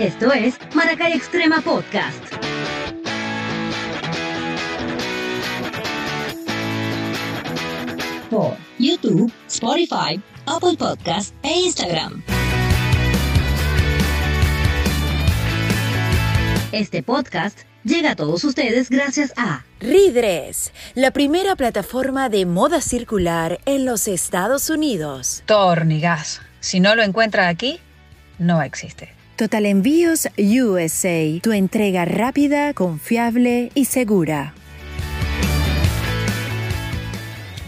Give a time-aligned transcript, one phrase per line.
[0.00, 2.24] Esto es Maracay Extrema Podcast.
[8.30, 12.22] Por YouTube, Spotify, Apple Podcast e Instagram.
[16.72, 23.60] Este podcast llega a todos ustedes gracias a Ridres, la primera plataforma de moda circular
[23.66, 25.42] en los Estados Unidos.
[25.44, 26.40] Tornigas.
[26.60, 27.80] Si no lo encuentra aquí,
[28.38, 29.19] no existe.
[29.40, 34.52] Total Envíos USA, tu entrega rápida, confiable y segura.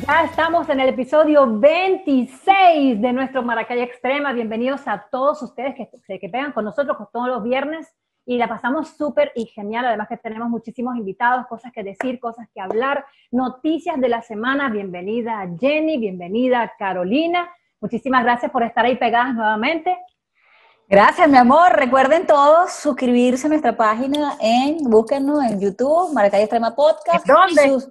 [0.07, 4.35] Ya estamos en el episodio 26 de nuestro Maracay Extrema.
[4.35, 7.91] Bienvenidos a todos ustedes que se que pegan con nosotros todos los viernes
[8.27, 9.87] y la pasamos súper y genial.
[9.87, 14.69] Además que tenemos muchísimos invitados, cosas que decir, cosas que hablar, noticias de la semana.
[14.69, 17.49] Bienvenida Jenny, bienvenida Carolina.
[17.81, 19.97] Muchísimas gracias por estar ahí pegadas nuevamente.
[20.93, 21.73] Gracias, mi amor.
[21.73, 27.27] Recuerden todos suscribirse a nuestra página en, búsquenos en YouTube, Maracay Extrema Podcast.
[27.27, 27.83] ¿Dónde?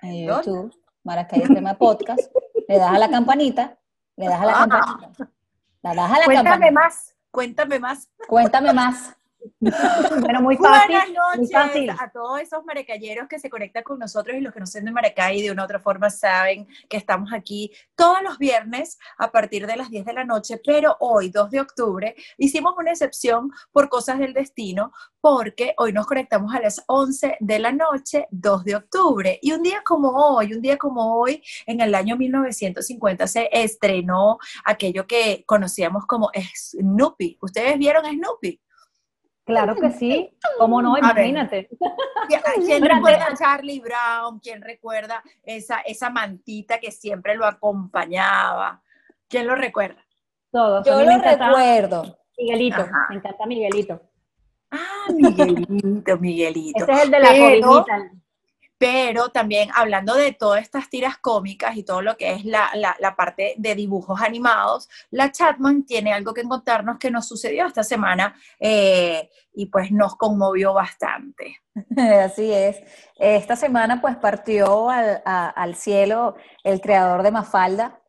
[0.00, 2.20] en YouTube, Maracay Extrema Podcast.
[2.68, 3.76] Le das a la campanita,
[4.16, 4.66] le das a la Ah.
[4.66, 5.28] campanita.
[5.82, 6.80] La das a la Cuéntame campanita.
[6.80, 8.08] más, cuéntame más.
[8.26, 9.16] Cuéntame más.
[10.20, 10.96] Bueno, muy fácil.
[10.96, 11.90] Buenas Muy noches fácil.
[11.90, 14.92] a todos esos maracayeros que se conectan con nosotros y los que no son de
[14.92, 19.66] Maracay de una u otra forma saben que estamos aquí todos los viernes a partir
[19.66, 23.88] de las 10 de la noche, pero hoy, 2 de octubre, hicimos una excepción por
[23.88, 28.76] cosas del destino porque hoy nos conectamos a las 11 de la noche, 2 de
[28.76, 29.38] octubre.
[29.42, 34.38] Y un día como hoy, un día como hoy, en el año 1950 se estrenó
[34.64, 37.38] aquello que conocíamos como Snoopy.
[37.40, 38.60] ¿Ustedes vieron Snoopy?
[39.50, 40.32] Claro que sí.
[40.58, 40.96] ¿Cómo no?
[40.96, 41.68] Imagínate.
[42.64, 44.38] ¿Quién recuerda a Charlie Brown?
[44.38, 48.80] ¿Quién recuerda esa, esa mantita que siempre lo acompañaba?
[49.28, 50.00] ¿Quién lo recuerda?
[50.52, 50.86] Todos.
[50.86, 52.16] Yo lo recuerdo.
[52.38, 52.80] Miguelito.
[52.82, 53.06] Ajá.
[53.10, 54.00] Me encanta Miguelito.
[54.70, 56.82] Ah, Miguelito, Miguelito.
[56.84, 58.10] Ese es el de la Pero- cobijita.
[58.80, 62.96] Pero también hablando de todas estas tiras cómicas y todo lo que es la, la-
[62.98, 67.82] la parte de dibujos animados, la Chatman tiene algo que contarnos que nos sucedió esta
[67.84, 71.58] semana eh, y pues nos conmovió bastante.
[72.24, 72.80] Así es.
[73.16, 78.00] Esta semana pues partió al, a- al cielo el creador de Mafalda,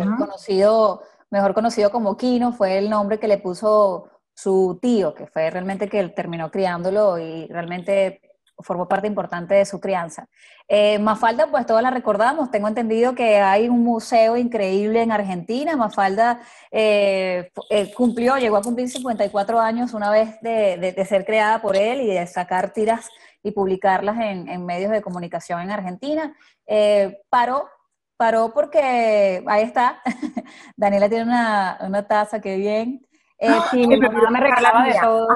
[0.00, 5.26] el conocido, mejor conocido como Kino, fue el nombre que le puso su tío, que
[5.26, 8.22] fue realmente que él terminó criándolo y realmente
[8.62, 10.26] formó parte importante de su crianza.
[10.68, 15.76] Eh, Mafalda, pues todos la recordamos, tengo entendido que hay un museo increíble en Argentina,
[15.76, 16.40] Mafalda
[16.70, 21.60] eh, eh, cumplió, llegó a cumplir 54 años una vez de, de- de ser creada
[21.60, 23.08] por él y de sacar tiras
[23.42, 26.34] y publicarlas en, en medios de comunicación en Argentina.
[27.30, 27.68] Paró,
[28.16, 30.00] paró porque, ahí está,
[30.76, 33.06] Daniela tiene una, una taza, qué bien.
[33.38, 35.28] Eh, Sí, mi mamá me regalaba de todo.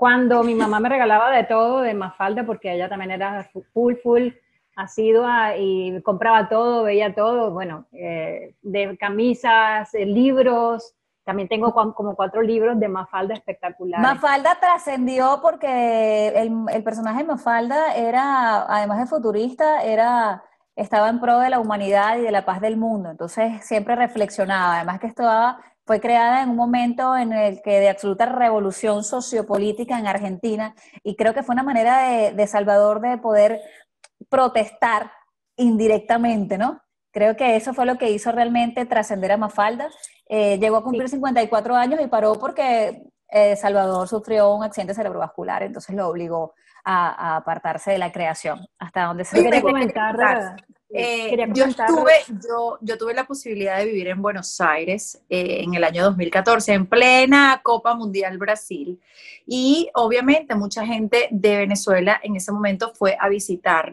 [0.00, 4.28] Cuando mi mamá me regalaba de todo de Mafalda, porque ella también era full, full
[4.74, 10.94] asidua y compraba todo, veía todo, bueno, eh, de camisas, eh, libros.
[11.22, 14.02] También tengo como cuatro libros de Mafalda espectaculares.
[14.02, 20.42] Mafalda trascendió porque el, el personaje de Mafalda era, además de futurista, era,
[20.76, 23.10] estaba en pro de la humanidad y de la paz del mundo.
[23.10, 24.76] Entonces siempre reflexionaba.
[24.76, 29.98] Además que estaba, fue creada en un momento en el que de absoluta revolución sociopolítica
[29.98, 33.60] en Argentina y creo que fue una manera de, de Salvador de poder
[34.28, 35.10] protestar
[35.56, 36.80] indirectamente, ¿no?
[37.12, 39.88] Creo que eso fue lo que hizo realmente trascender a Mafalda.
[40.28, 45.64] Eh, llegó a cumplir 54 años y paró porque eh, Salvador sufrió un accidente cerebrovascular,
[45.64, 50.54] entonces lo obligó a, a apartarse de la creación, hasta donde se Oye, quería comentar,
[50.92, 52.12] Eh, quería yo, comentar- estuve,
[52.48, 56.72] yo, yo tuve la posibilidad de vivir en Buenos Aires eh, en el año 2014,
[56.72, 59.00] en plena Copa Mundial Brasil.
[59.46, 63.92] Y obviamente mucha gente de Venezuela en ese momento fue a visitar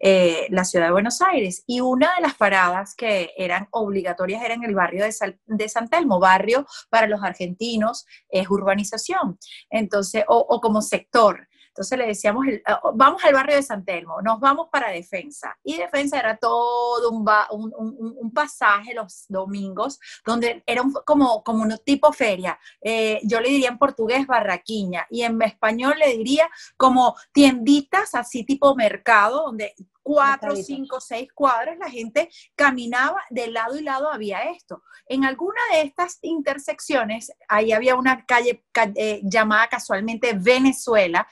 [0.00, 1.64] eh, la ciudad de Buenos Aires.
[1.66, 5.68] Y una de las paradas que eran obligatorias era en el barrio de, Sal- de
[5.68, 9.38] San Telmo, barrio para los argentinos es urbanización.
[9.68, 11.46] Entonces, o, o como sector.
[11.78, 15.56] Entonces le decíamos, ah, vamos al barrio de San Telmo, nos vamos para Defensa.
[15.62, 21.62] Y Defensa era todo un, un, un- un pasaje los domingos, donde era como, como
[21.62, 22.58] un tipo feria.
[22.80, 28.42] Eh, yo le diría en portugués barraquiña y en español le diría como tienditas así
[28.44, 29.72] tipo mercado, donde
[30.14, 34.82] cuatro, cinco, seis cuadras la gente caminaba de lado y lado había esto.
[35.06, 41.26] En alguna de estas intersecciones, ahí había una calle ca- eh, llamada casualmente Venezuela,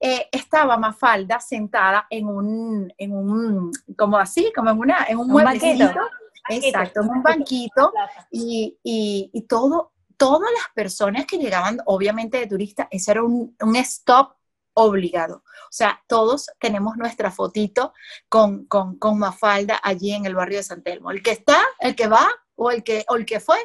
[0.00, 5.26] eh, estaba Mafalda sentada en un, en un, como así, como en, una, en un
[5.26, 5.84] Un mueblecito.
[5.86, 6.00] banquito.
[6.48, 7.92] Exacto, en un banquito
[8.30, 13.56] y, y- y todo, todas las personas que llegaban, obviamente de turistas, eso era un,
[13.60, 14.34] un stop
[14.74, 15.36] obligado.
[15.36, 17.92] O sea, todos tenemos nuestra fotito
[18.28, 21.10] con, con, con, Mafalda allí en el barrio de San Telmo.
[21.10, 23.56] El que está, el que va o el que, o el que fue,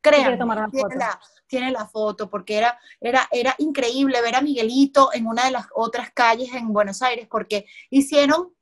[0.00, 0.38] créanme,
[0.70, 5.44] tiene la, tiene la foto, porque era, era, era increíble ver a Miguelito en una
[5.44, 8.54] de las otras calles en Buenos Aires, porque hicieron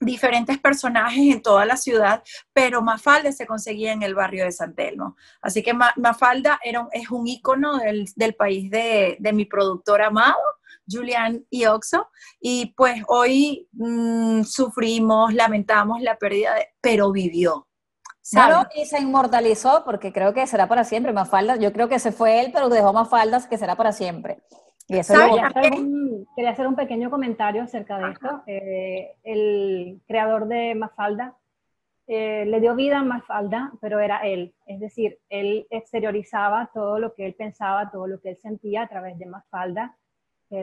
[0.00, 2.22] diferentes personajes en toda la ciudad,
[2.52, 5.16] pero Mafalda se conseguía en el barrio de San Telmo.
[5.40, 10.36] Así que Mafalda era, es un ícono del, del país de, de, mi productor amado,
[10.88, 12.08] Julián y Oxo,
[12.40, 17.66] y pues hoy mmm, sufrimos, lamentamos la pérdida, de, pero vivió.
[18.30, 21.12] Claro, y se inmortalizó porque creo que será para siempre.
[21.12, 24.38] Mafalda, yo creo que se fue él, pero dejó Mafaldas que será para siempre.
[24.88, 28.42] Y eso quería, hacer un, quería hacer un pequeño comentario acerca de esto.
[28.46, 31.36] Eh, el creador de Mafalda
[32.06, 34.54] eh, le dio vida a Mafalda, pero era él.
[34.66, 38.88] Es decir, él exteriorizaba todo lo que él pensaba, todo lo que él sentía a
[38.88, 39.96] través de Mafalda,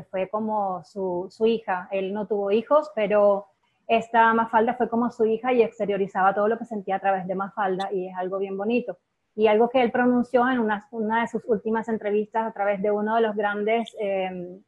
[0.10, 1.88] fue como su, su hija.
[1.92, 3.48] Él no tuvo hijos, pero
[3.88, 7.36] esta Mafalda fue como su hija y exteriorizaba todo lo que sentía a través de
[7.36, 8.98] Mafalda y es algo bien bonito.
[9.36, 12.92] Y algo que él pronunció en una, una de sus últimas entrevistas a través de
[12.92, 14.60] uno de los grandes, eh,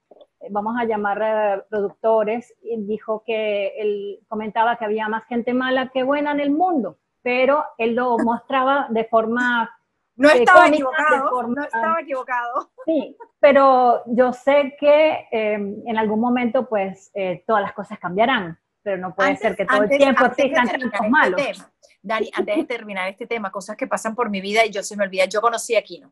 [0.49, 6.03] vamos a llamar eh, productores, dijo que él comentaba que había más gente mala que
[6.03, 9.69] buena en el mundo, pero él lo mostraba de forma
[10.15, 12.71] no estaba equivocado, forma, no estaba equivocado.
[12.85, 18.57] Sí, pero yo sé que eh, en algún momento pues eh, todas las cosas cambiarán
[18.83, 21.41] pero no puede ser que todo el tiempo existan tantos este malos.
[21.41, 21.71] Tema,
[22.01, 24.97] Dani, antes de terminar este tema, cosas que pasan por mi vida y yo se
[24.97, 26.11] me olvida, yo conocí a Kino.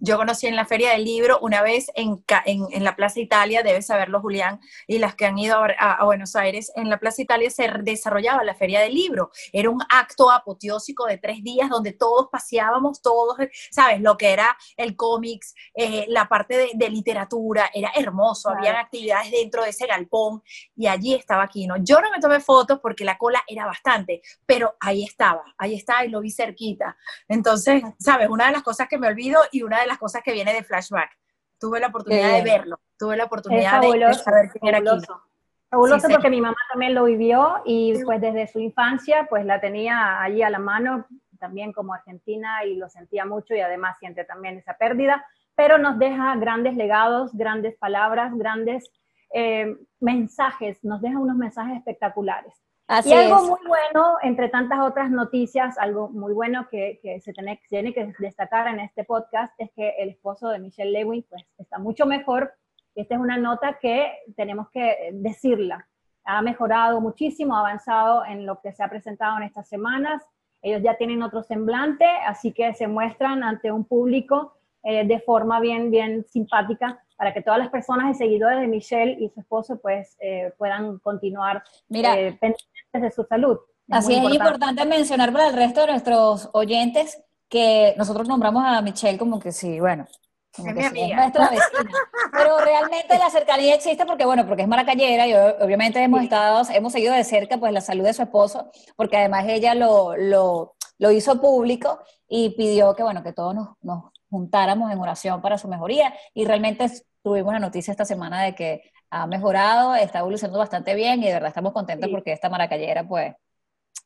[0.00, 3.64] Yo conocí en la Feria del Libro una vez en, en, en, la Plaza Italia,
[3.64, 7.20] debes saberlo Julián, y las que han ido a, a, Buenos Aires, en la Plaza
[7.22, 9.32] Italia se desarrollaba la Feria del Libro.
[9.52, 13.36] Era un acto apoteósico de tres días donde todos paseábamos, todos,
[13.72, 14.00] ¿sabes?
[14.00, 18.58] Lo que era el cómics, eh, la parte de, de, literatura, era hermoso, claro.
[18.60, 20.42] habían actividades dentro de ese galpón
[20.76, 21.74] y allí estaba Kino.
[21.80, 26.04] Yo no me tomé fotos porque la cola era bastante, pero ahí estaba, ahí estaba
[26.04, 26.96] y lo vi cerquita.
[27.26, 28.28] Entonces, ¿sabes?
[28.28, 30.62] Una de las cosas que me olvido y una de las cosas que viene de
[30.62, 31.10] flashback.
[31.58, 35.22] Tuve la oportunidad de verlo, tuve la oportunidad de, de, saber quién era Kino.
[35.70, 36.30] Fabuloso sí, porque sí.
[36.30, 40.48] mi mamá también lo vivió y pues desde su infancia pues la tenía allí a
[40.48, 41.04] la mano,
[41.38, 45.98] también como argentina y lo sentía mucho y además siente también esa pérdida, pero nos
[45.98, 48.90] deja grandes legados, grandes palabras, grandes
[49.34, 52.54] eh, mensajes, nos deja unos mensajes espectaculares.
[52.88, 53.42] Así y algo es.
[53.42, 58.14] muy bueno, entre tantas otras noticias, algo muy bueno que, que se tiene, tiene, que
[58.18, 62.54] destacar en este podcast es que el esposo de Michelle Lewin pues, está mucho mejor.
[62.94, 65.86] Esta es una nota que tenemos que decirla.
[66.24, 70.24] Ha mejorado muchísimo, ha avanzado en lo que se ha presentado en estas semanas.
[70.62, 75.60] Ellos ya tienen otro semblante, así que se muestran ante un público eh, de forma
[75.60, 79.80] bien, bien simpática para que todas las personas y seguidores de Michelle y su esposo
[79.80, 83.58] pues eh, puedan continuar Mira, eh, pendientes de su salud.
[83.88, 84.36] Es así es importante.
[84.36, 89.52] importante mencionar para el resto de nuestros oyentes que nosotros nombramos a Michelle como que
[89.52, 90.06] sí, bueno,
[90.54, 91.90] como que sí, es nuestra vecina.
[92.32, 96.92] Pero realmente la cercanía existe porque, bueno, porque es maracayera y obviamente hemos estado, hemos
[96.92, 101.10] seguido de cerca pues la salud de su esposo, porque además ella lo, lo, lo
[101.10, 105.68] hizo público y pidió que, bueno, que todos nos, nos juntáramos en oración para su
[105.68, 106.90] mejoría y realmente
[107.22, 111.34] tuvimos la noticia esta semana de que ha mejorado, está evolucionando bastante bien y de
[111.34, 112.12] verdad estamos contentos sí.
[112.12, 113.34] porque esta maracayera pues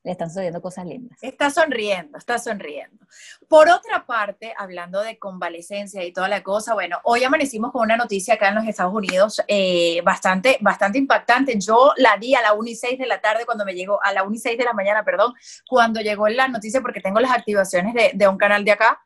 [0.05, 1.17] le están sucediendo cosas lindas.
[1.23, 3.07] Está sonriendo, está sonriendo.
[3.49, 7.97] Por otra parte, hablando de convalecencia y toda la cosa, bueno, hoy amanecimos con una
[7.97, 11.59] noticia acá en los Estados Unidos eh, bastante, bastante impactante.
[11.61, 14.13] Yo la di a la 1 y 6 de la tarde cuando me llegó, a
[14.13, 15.35] la 1 y 6 de la mañana, perdón,
[15.69, 19.01] cuando llegó la noticia porque tengo las activaciones de, de un canal de acá,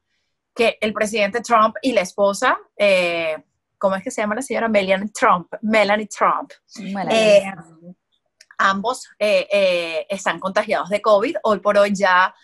[0.54, 3.36] que el presidente Trump y la esposa, eh,
[3.78, 4.68] ¿cómo es que se llama la señora?
[4.68, 5.52] Melanie Trump.
[5.62, 6.52] Melanie Trump.
[6.78, 7.38] Melanie.
[7.38, 7.52] Eh,
[8.59, 11.37] ambos eh, eh, están contagiados de COVID.
[11.42, 12.35] Hoy por hoy ya,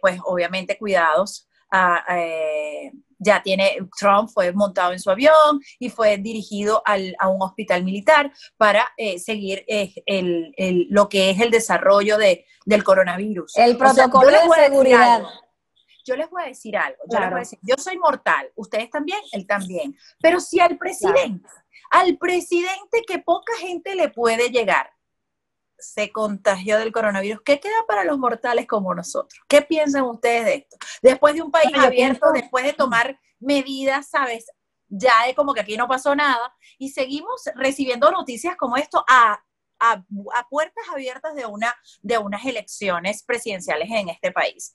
[0.00, 1.46] pues obviamente cuidados.
[1.72, 2.90] Uh,
[3.22, 7.84] ya tiene, Trump fue montado en su avión y fue dirigido al, a un hospital
[7.84, 13.58] militar para seguir el, el, lo que es el desarrollo de, del coronavirus.
[13.58, 15.22] El protocolo o sea, de seguridad
[16.04, 17.24] yo les voy a decir algo, yo claro.
[17.24, 21.48] les voy a decir, yo soy mortal, ustedes también, él también, pero si al presidente,
[21.48, 21.64] claro.
[21.90, 24.90] al presidente que poca gente le puede llegar,
[25.80, 29.40] se contagió del coronavirus, ¿qué queda para los mortales como nosotros?
[29.48, 30.76] ¿Qué piensan ustedes de esto?
[31.02, 32.32] Después de un país bueno, abierto, pienso...
[32.32, 34.46] después de tomar medidas, ¿sabes?
[34.88, 39.42] Ya es como que aquí no pasó nada y seguimos recibiendo noticias como esto a,
[39.78, 44.74] a, a puertas abiertas de, una, de unas elecciones presidenciales en este país.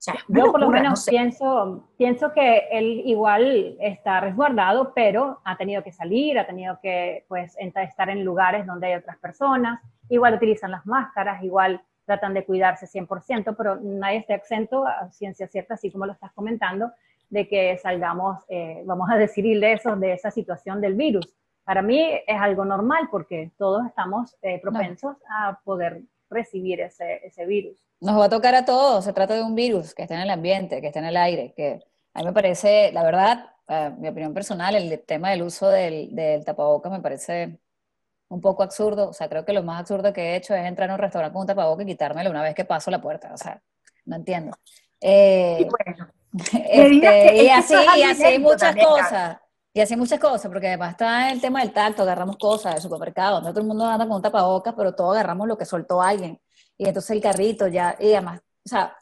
[0.00, 1.10] Sea, es Yo por lo locura, menos no sé.
[1.10, 7.24] pienso, pienso que él igual está resguardado, pero ha tenido que salir, ha tenido que
[7.28, 12.44] pues estar en lugares donde hay otras personas, igual utilizan las máscaras, igual tratan de
[12.44, 16.90] cuidarse 100%, pero nadie está exento a ciencia cierta, así como lo estás comentando,
[17.28, 21.36] de que salgamos, eh, vamos a decir, ilesos de esa situación del virus.
[21.64, 27.46] Para mí es algo normal porque todos estamos eh, propensos a poder recibir ese, ese
[27.46, 27.76] virus.
[28.00, 30.30] Nos va a tocar a todos, se trata de un virus que está en el
[30.30, 31.80] ambiente, que está en el aire, que
[32.14, 36.14] a mí me parece, la verdad, eh, mi opinión personal, el tema del uso del,
[36.14, 37.58] del tapabocas me parece
[38.28, 40.90] un poco absurdo, o sea, creo que lo más absurdo que he hecho es entrar
[40.90, 43.36] a un restaurante con un tapabocas y quitármelo una vez que paso la puerta, o
[43.38, 43.60] sea,
[44.04, 44.56] no entiendo.
[45.00, 46.08] Eh, Y bueno,
[46.52, 49.38] este, y así, y así muchas también, cosas.
[49.74, 53.36] Y así muchas cosas, porque además está el tema del tacto, agarramos cosas del supermercado,
[53.36, 56.40] donde todo el mundo anda con un tapabocas, pero todos agarramos lo que soltó alguien.
[56.76, 58.96] Y entonces el carrito ya, y además, o sea,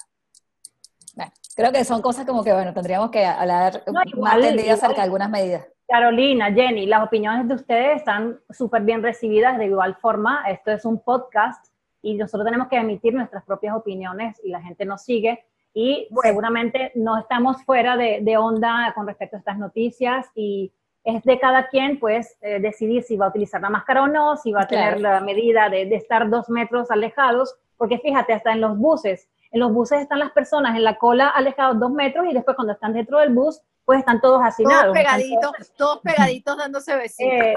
[1.15, 4.71] bueno, creo que son cosas como que, bueno, tendríamos que hablar No, más igual- igual-
[4.71, 5.67] acerca de algunas medidas.
[5.89, 10.45] Carolina, Jenny, las opiniones de ustedes están súper bien recibidas de igual forma.
[10.51, 11.65] Esto es un podcast
[12.03, 15.45] y nosotros tenemos que emitir nuestras propias opiniones y la gente nos sigue
[15.79, 16.27] y Bueno.
[16.31, 20.73] seguramente no estamos fuera de, de onda con respecto a estas noticias y
[21.05, 24.39] es de cada quien pues eh, decidir si va a utilizar la máscara o no,
[24.39, 28.53] si va a tener la medida de, de estar dos metros alejados, porque fíjate, hasta
[28.53, 32.25] en los buses, en los buses están las personas en la cola alejados dos metros
[32.27, 34.83] y después cuando están dentro del bus pues están todos hacinados.
[34.87, 37.33] todos pegaditos, todos pegaditos dándose besitos.
[37.35, 37.55] eh,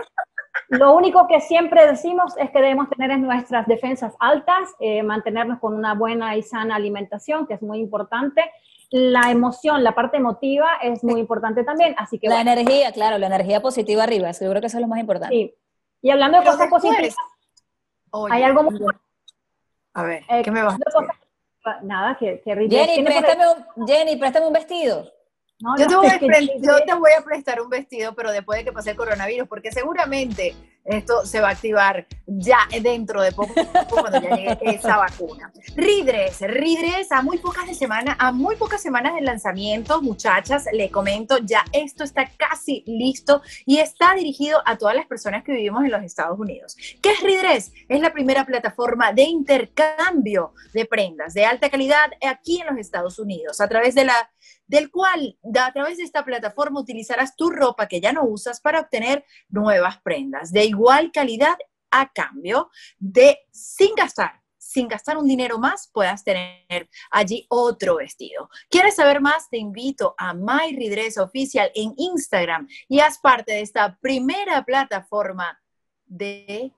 [0.69, 5.59] lo único que siempre decimos es que debemos tener en nuestras defensas altas, eh, mantenernos
[5.59, 8.41] con una buena y sana alimentación, que es muy importante.
[8.91, 13.17] La emoción, la parte emotiva es muy importante también, así que La bueno, energía, claro,
[13.19, 15.35] la energía positiva arriba, seguro que eso es lo más importante.
[15.35, 15.55] sí.
[16.01, 17.15] Y hablando de Pero cosas después, positivas,
[18.11, 18.79] Oye, hay algo muy.
[19.93, 21.07] A ver, eh, ¿qué me vas a hablando de decir?
[21.07, 23.43] cosas- Nada, que, que Jenny, préstame
[23.75, 25.03] un, Jenny, préstame un vestido.
[25.61, 28.59] No, Yo no, te, voy a yo te voy a prestar un vestido, pero después
[28.59, 30.55] de que pase el coronavirus, porque seguramente
[30.85, 33.53] esto se va a activar ya dentro de poco
[33.89, 35.51] cuando ya llegue esa vacuna.
[35.75, 41.37] Ridres, Ridres, a muy pocas de a muy pocas semanas del lanzamiento, muchachas, le comento,
[41.39, 45.91] ya esto está casi listo y está dirigido a todas las personas que vivimos en
[45.91, 46.75] los Estados Unidos.
[47.01, 47.71] ¿Qué es Ridres?
[47.87, 53.19] Es la primera plataforma de intercambio de prendas de alta calidad aquí en los Estados
[53.19, 54.29] Unidos, a través de la
[54.69, 58.79] del cual a través de esta plataforma utilizarás tu ropa que ya no usas para
[58.79, 61.57] obtener nuevas prendas de igual calidad
[61.91, 64.39] a cambio de sin gastar.
[64.57, 68.49] Sin gastar un dinero más, puedas tener allí otro vestido.
[68.69, 69.49] ¿Quieres saber más?
[69.49, 75.59] Te invito a My Redress Oficial en Instagram y haz parte de esta primera plataforma
[76.05, 76.71] de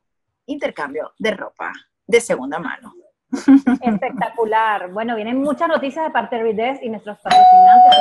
[0.45, 1.73] intercambio de ropa
[2.07, 2.93] de segunda mano.
[3.81, 4.91] Espectacular.
[4.91, 7.97] Bueno, vienen muchas noticias de parte de Riddle y nuestros patrocinantes.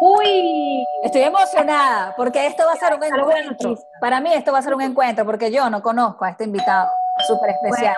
[0.00, 3.74] Uy, Estoy emocionada porque esto va a ser un encuentro.
[4.00, 6.88] Para mí esto va a ser un encuentro porque yo no conozco a este invitado
[7.28, 7.94] súper especial.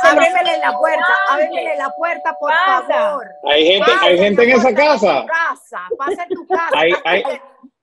[0.10, 2.86] Ábremele la puerta, ábremele la puerta, por Pasa.
[2.88, 3.26] favor.
[3.50, 5.16] Hay gente, hay gente en esa pasa casa.
[5.18, 6.70] en tu casa, pasa en tu casa.
[6.78, 7.22] Hay, hay,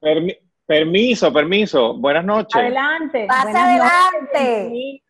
[0.02, 1.94] permi- permiso, permiso.
[1.98, 2.56] Buenas noches.
[2.56, 3.26] adelante.
[3.28, 5.02] Pasa Buenas adelante.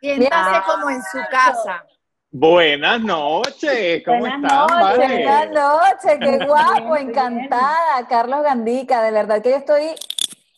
[0.00, 0.62] Siéntase Bien.
[0.66, 1.84] como en su casa.
[2.32, 4.02] Buenas noches.
[4.04, 4.98] ¿Cómo Buenas están, noches.
[4.98, 5.06] vale?
[5.24, 8.06] Buenas noches, qué guapo, encantada.
[8.08, 9.94] Carlos Gandica, de verdad que yo estoy,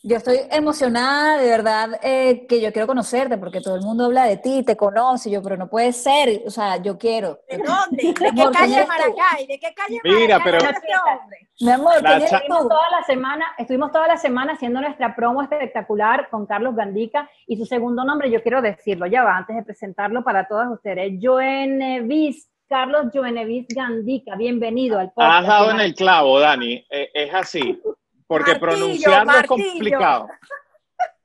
[0.08, 4.24] yo estoy emocionada, de verdad eh, que yo quiero conocerte porque todo el mundo habla
[4.24, 7.40] de ti, te conoce, yo, pero no puede ser, o sea, yo quiero.
[7.46, 8.02] ¿De dónde?
[8.08, 8.86] ¿De qué Amor, calle.
[8.86, 9.46] Maracay?
[9.46, 11.38] ¿De qué calle de Mira, Maracay pero- este hombre?
[11.60, 12.68] Mi amor, La ¿quién eres cha- Estuvimos tú?
[12.68, 17.56] toda la semana, estuvimos toda la semana haciendo nuestra promo espectacular con Carlos Gandica y
[17.58, 22.48] su segundo nombre, yo quiero decirlo, ya va, antes de presentarlo para todas ustedes, Joenevis,
[22.66, 25.40] Carlos Joenevis Gandica, bienvenido al podcast.
[25.40, 26.84] Has dado en el clavo, Dani.
[26.90, 27.80] Eh, es así.
[28.28, 30.28] Porque Martillo, pronunciarlo es complicado.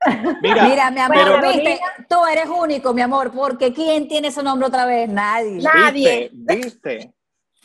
[0.42, 1.80] Mira, Mira, mi amor, pero- viste,
[2.10, 5.08] tú eres único, mi amor, porque ¿quién tiene ese nombre otra vez?
[5.10, 5.62] Nadie.
[5.62, 6.30] Nadie.
[6.34, 6.56] ¿viste?
[6.56, 7.14] ¿Viste?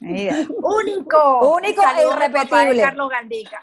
[0.00, 0.36] Mira.
[0.62, 1.54] Único.
[1.56, 2.82] Único e irrepetible.
[2.82, 3.60] Carlos Gandica.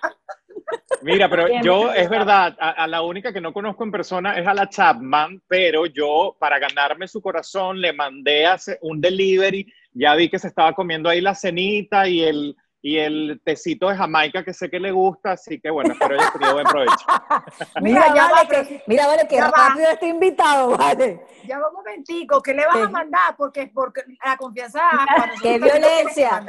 [1.03, 4.47] Mira, pero yo, es verdad, a, a la única que no conozco en persona es
[4.47, 10.15] a la Chapman, pero yo, para ganarme su corazón, le mandé hace un delivery, ya
[10.15, 14.43] vi que se estaba comiendo ahí la cenita y el, y el tecito de Jamaica
[14.43, 16.93] que sé que le gusta, así que bueno, espero haya tenido buen provecho.
[17.81, 19.69] Mira, ya vale, que, mira, vale, que ya va.
[19.69, 21.25] rápido este invitado, vale.
[21.47, 23.35] Ya va un momentico, ¿qué le vas a mandar?
[23.35, 24.81] Porque, porque la confianza.
[25.41, 26.45] ¡Qué violencia!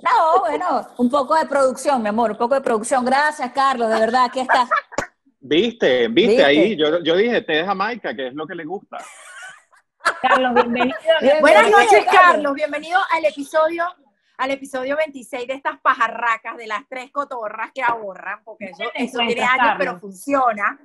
[0.00, 3.02] No, bueno, un poco de producción, mi amor, un poco de producción.
[3.06, 4.68] Gracias, Carlos, de verdad, aquí estás.
[5.40, 6.08] ¿Viste?
[6.08, 6.08] ¿Viste?
[6.08, 6.44] ¿Viste?
[6.44, 8.98] Ahí yo, yo dije té de Jamaica, que es lo que le gusta.
[10.20, 10.98] Carlos, bienvenido.
[11.22, 12.20] Bien, Buenas noches, Carlos.
[12.20, 12.54] Carlos.
[12.54, 13.86] Bienvenido al episodio,
[14.38, 19.18] al episodio 26 de estas pajarracas de las tres cotorras que ahorran, porque eso, eso
[19.18, 20.80] tiene años, pero funciona.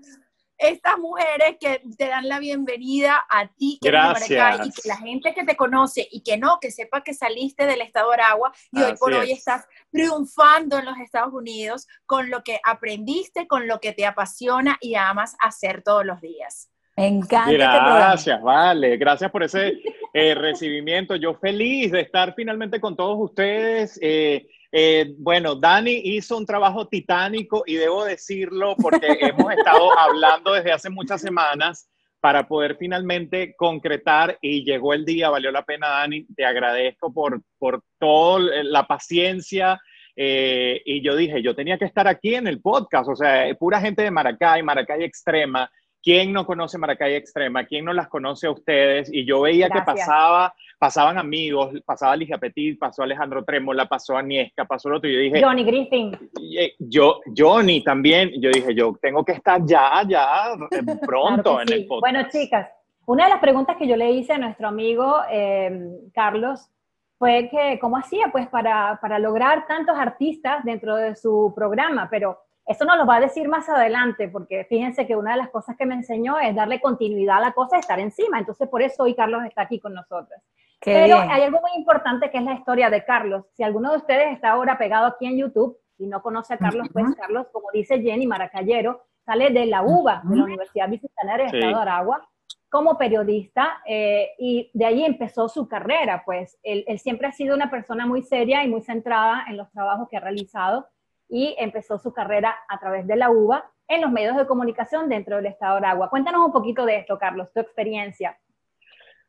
[0.58, 4.76] Estas mujeres que te dan la bienvenida a ti, que Maracay, y Gracias.
[4.82, 8.10] que la gente que te conoce y que no, que sepa que saliste del estado
[8.10, 9.40] de Aragua y hoy por hoy es.
[9.40, 14.78] estás triunfando en los Estados Unidos con lo que aprendiste, con lo que te apasiona
[14.80, 16.73] y amas hacer todos los días.
[16.96, 17.96] Me encanta este programa.
[17.98, 18.98] Gracias, vale.
[18.98, 19.80] Gracias por ese
[20.14, 21.16] eh, recibimiento.
[21.16, 23.98] Yo feliz de estar finalmente con todos ustedes.
[24.02, 30.54] Eh, eh, bueno, Dani hizo un trabajo titánico y debo decirlo porque hemos estado hablando
[30.54, 35.90] desde hace muchas semanas para poder finalmente concretar y llegó el día, valió la pena,
[35.90, 36.26] Dani.
[36.36, 39.80] Te agradezco por, por toda la paciencia.
[40.16, 43.82] eh, y yo dije, yo tenía que estar aquí en el podcast, o sea, pura
[43.82, 45.70] gente de Maracay, Maracay Extrema.
[46.04, 47.64] ¿Quién no conoce Maracay Extrema?
[47.64, 49.10] ¿Quién no las conoce a ustedes?
[49.12, 50.06] Y yo veía que Gracias.
[50.06, 55.10] pasaba, pasaban amigos, pasaba Ligia Petit, pasó Alejandro Trémola, pasó Aniesca, pasó el otro.
[55.10, 56.12] Y yo dije, Johnny Griffin.
[56.58, 58.32] eh, yo, Johnny también.
[58.42, 61.74] Yo dije, yo tengo que estar ya, ya, eh, pronto Claro que en sí.
[61.76, 62.14] el podcast.
[62.14, 62.70] Bueno, chicas,
[63.06, 65.72] una de las preguntas que yo le hice a nuestro amigo eh,
[66.14, 66.70] Carlos
[67.18, 72.40] fue que cómo hacía pues para, para lograr tantos artistas dentro de su programa, pero
[72.66, 75.76] eso nos lo va a decir más adelante, porque fíjense que una de las cosas
[75.78, 78.40] que me enseñó es darle continuidad a la cosa, estar encima.
[78.40, 80.40] Entonces, por eso hoy Carlos está aquí con nosotros.
[80.80, 81.32] Qué Pero bien.
[81.32, 83.46] hay algo muy importante que es la historia de Carlos.
[83.54, 86.88] Si alguno de ustedes está ahora pegado aquí en YouTube y no conoce a Carlos,
[86.92, 91.52] pues Carlos, como dice Jenny Maracayero, sale de la UBA, de la Universidad Bicentenaria del
[91.52, 91.58] Sí.
[91.58, 92.30] Estado de Aragua,
[92.70, 96.24] como periodista eh, y de ahí empezó su carrera.
[96.26, 99.70] Pues él, él siempre ha sido una persona muy seria y muy centrada en los
[99.72, 100.88] trabajos que ha realizado
[101.30, 105.38] y empezó su carrera a través de la UBA en los medios de comunicación dentro
[105.38, 106.10] del Estado de Aragua.
[106.10, 108.38] Cuéntanos un poquito de esto, Carlos, tu experiencia.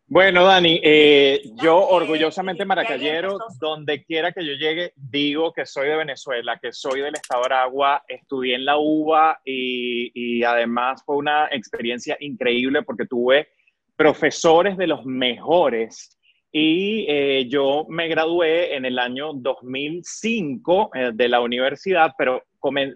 [0.06, 5.96] Bueno, Dani, eh, yo orgullosamente maracayero, donde quiera que yo llegue, digo que soy de
[5.96, 11.16] Venezuela, que soy del estado de Aragua, estudié en la UBA y, y además fue
[11.16, 13.48] una experiencia increíble porque tuve
[13.96, 16.18] profesores de los mejores
[16.56, 22.44] y eh, yo me gradué en el año 2005 eh, de la universidad, pero,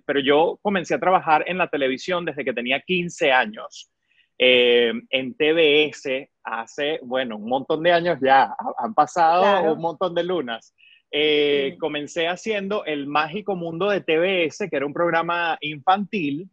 [0.07, 3.91] pero yo comencé a trabajar en la televisión desde que tenía 15 años
[4.39, 9.73] eh, en TBS hace, bueno, un montón de años ya, ha- han pasado Claro.
[9.73, 10.73] un montón de lunas.
[11.11, 11.79] Eh, Sí.
[11.79, 16.49] Comencé haciendo El Mágico Mundo de TBS, que era un programa infantil.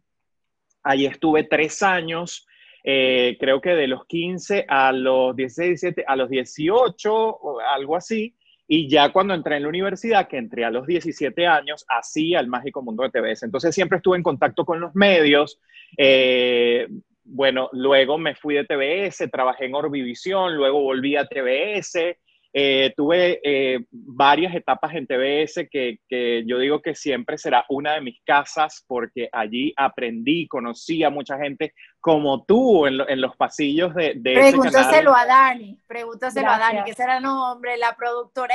[0.82, 2.46] Ahí estuve tres años,
[2.88, 7.96] eh, creo que de los 15 a los 16, 17, a los 18, o algo
[7.96, 8.36] así.
[8.68, 12.46] Y ya cuando entré en la universidad, que entré a los 17 años, hacía el
[12.46, 13.42] mágico mundo de TBS.
[13.42, 15.60] Entonces siempre estuve en contacto con los medios.
[15.96, 16.86] Eh,
[17.24, 22.16] bueno, luego me fui de TBS, trabajé en Orbivisión, luego volví a TBS.
[22.58, 27.92] Eh, tuve eh, varias etapas en TBS que, que yo digo que siempre será una
[27.92, 33.20] de mis casas porque allí aprendí, conocí a mucha gente como tú en, lo- en
[33.20, 37.76] los pasillos de, de ese Pregúntaselo a Dani, pregúntaselo a Dani, que será el nombre,
[37.76, 38.54] la productora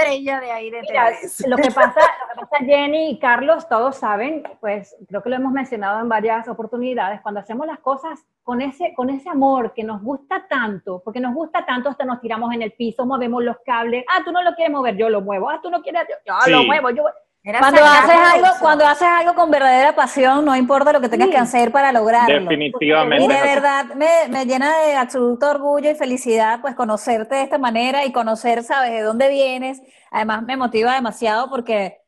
[0.00, 1.10] estrella de ahí de Mira,
[1.46, 2.00] lo que pasa,
[2.34, 6.08] lo que pasa, Jenny y Carlos, todos saben, pues creo que lo hemos mencionado en
[6.08, 11.02] varias oportunidades, cuando hacemos las cosas con ese, con ese amor que nos gusta tanto,
[11.04, 14.32] porque nos gusta tanto hasta nos tiramos en el piso, movemos los cables, ah, tú
[14.32, 16.50] no lo quieres mover, yo lo muevo, ah, tú no quieres, yo, yo Sí.
[16.50, 17.04] lo muevo, yo...
[17.42, 18.56] Era Cuando haces algo, eso.
[18.60, 21.32] cuando haces algo con verdadera pasión, no importa lo que tengas Sí.
[21.32, 22.34] que hacer para lograrlo.
[22.38, 23.24] Definitivamente.
[23.24, 27.56] Y de verdad me, me llena de absoluto orgullo y felicidad pues conocerte de esta
[27.56, 29.80] manera y conocer, sabes, de dónde vienes.
[30.10, 31.98] Además me motiva demasiado porque,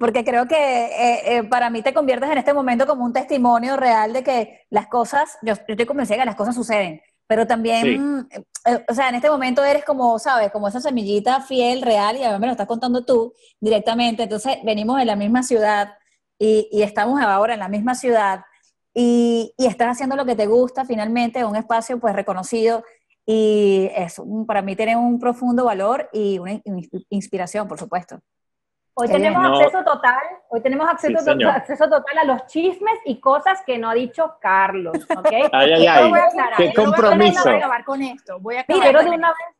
[0.00, 3.76] porque creo que eh, eh, para mí te conviertes en este momento como un testimonio
[3.76, 7.00] real de que las cosas, yo, yo estoy convencida que las cosas suceden,
[7.32, 8.28] pero también,
[8.66, 12.20] eh, o sea, en este momento eres como, sabes, como esa semillita fiel, real y
[12.24, 14.24] además me lo estás contando tú directamente.
[14.24, 15.94] Entonces venimos de la misma ciudad
[16.38, 18.42] y, y estamos ahora en la misma ciudad
[18.92, 22.84] y, y estás haciendo lo que te gusta finalmente en un espacio pues reconocido
[23.24, 28.18] y es un- para mí tiene un profundo valor y una in- inspiración, por supuesto.
[28.94, 29.42] Hoy Qué tenemos.
[29.42, 29.58] No.
[29.58, 31.50] acceso total, hoy tenemos acceso, Sí, señor.
[31.50, 35.26] acceso total a los chismes y cosas que no ha dicho Carlos, ¿ok?
[35.52, 37.42] Ay, ay, voy a aclarar, Qué compromiso.
[37.44, 38.38] Voy a acabar con esto.
[38.40, 39.38] Voy a acabar Pero con de una esto.
[39.46, 39.56] vez,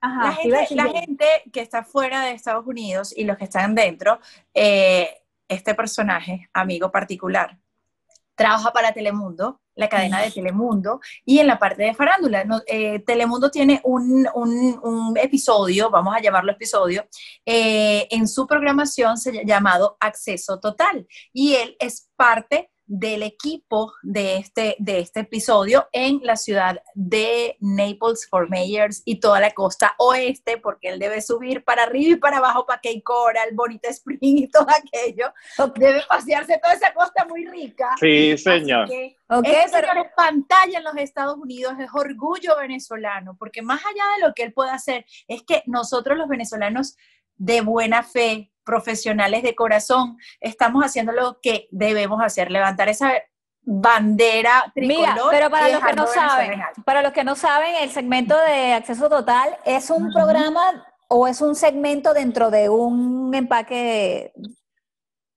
[0.00, 3.74] ajá, La gente, la gente que está fuera de Estados Unidos y los que están
[3.74, 4.18] dentro,
[4.54, 7.58] eh, este personaje, amigo particular,
[8.34, 12.44] trabaja para Telemundo, la cadena de Telemundo, y en la parte de farándula.
[12.44, 17.06] no- eh, Telemundo tiene un, un- un episodio, vamos a llamarlo episodio,
[17.44, 23.92] eh, en su programación se ll- llamado Acceso Total, y él es parte del equipo
[24.02, 29.52] de este, de este episodio en la ciudad de Naples for Mayors y toda la
[29.52, 33.88] costa oeste, porque él debe subir para arriba y para abajo para Cape Coral, Bonita
[33.90, 35.32] Spring y todo aquello.
[35.76, 37.94] Debe pasearse toda esa costa muy rica.
[38.00, 38.88] Sí, señor.
[38.88, 44.02] Que este señor es pantalla en los Estados Unidos, es orgullo venezolano, porque más allá
[44.16, 46.96] de lo que él puede hacer, es que nosotros los venezolanos
[47.36, 53.12] de buena fe, profesionales de corazón, estamos haciendo lo que debemos hacer, levantar esa
[53.62, 55.00] bandera tricolor.
[55.00, 58.72] Mira, pero para los que no saben, para los que no saben, el segmento de
[58.72, 64.32] acceso total es un programa o es un segmento dentro de un empaque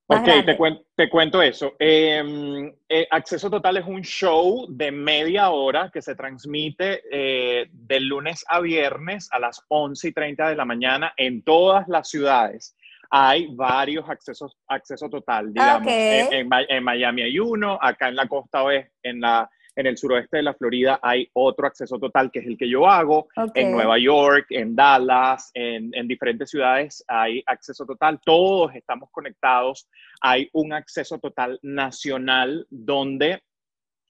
[0.06, 1.74] Ok, te, cuen- te cuento eso.
[1.80, 8.00] Eh, eh, Acceso Total es un show de media hora que se transmite eh, de
[8.02, 12.76] lunes a viernes a las 11 y 30 de la mañana en todas las ciudades.
[13.16, 15.94] Hay varios accesos, acceso total, digamos.
[16.32, 19.86] En, en Mi- en Miami hay uno, acá en la costa oeste, en, la, en
[19.86, 23.28] el suroeste de la Florida hay otro acceso total que es el que yo hago.
[23.54, 28.20] En Nueva York, en Dallas, en, en diferentes ciudades hay acceso total.
[28.26, 29.88] Todos estamos conectados.
[30.22, 33.44] Hay un acceso total nacional donde,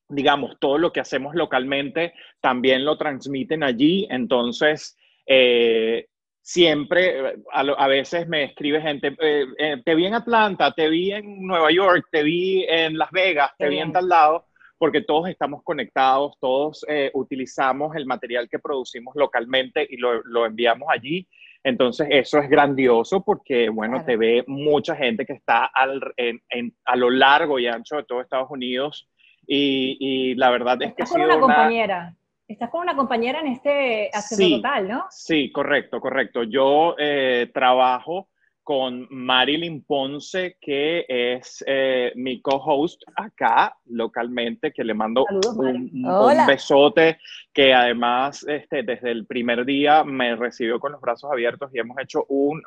[0.08, 4.08] digamos, todo lo que hacemos localmente también lo transmiten allí.
[4.10, 6.08] Entonces, eh,
[6.43, 11.47] siempre, a, veces me escribe gente, eh, eh, te vi en Atlanta, te vi en
[11.47, 14.45] Nueva York, te vi en Las Vegas, te vi en tal lado
[14.77, 20.45] porque todos estamos conectados, todos eh, utilizamos el material que producimos localmente y lo, lo
[20.45, 21.25] enviamos allí.
[21.63, 24.06] Entonces, eso es grandioso porque, bueno, Claro.
[24.08, 28.03] te ve mucha gente que está al- en- en- a lo largo y ancho de
[28.03, 29.08] todo Estados Unidos
[29.47, 31.39] y, y la verdad es que una una...
[31.39, 32.13] compañera.
[32.47, 34.56] Estás con una compañera en este acceso Sí.
[34.56, 35.06] total, ¿no?
[35.10, 36.43] Sí, correcto, correcto.
[36.43, 38.29] Yo eh, trabajo
[38.63, 46.47] con Marilyn Ponce, que es eh, mi co-host acá localmente, que le mando Saludos, un,
[46.47, 47.17] besote,
[47.53, 51.97] que además este, desde el primer día me recibió con los brazos abiertos y hemos
[51.99, 52.62] hecho un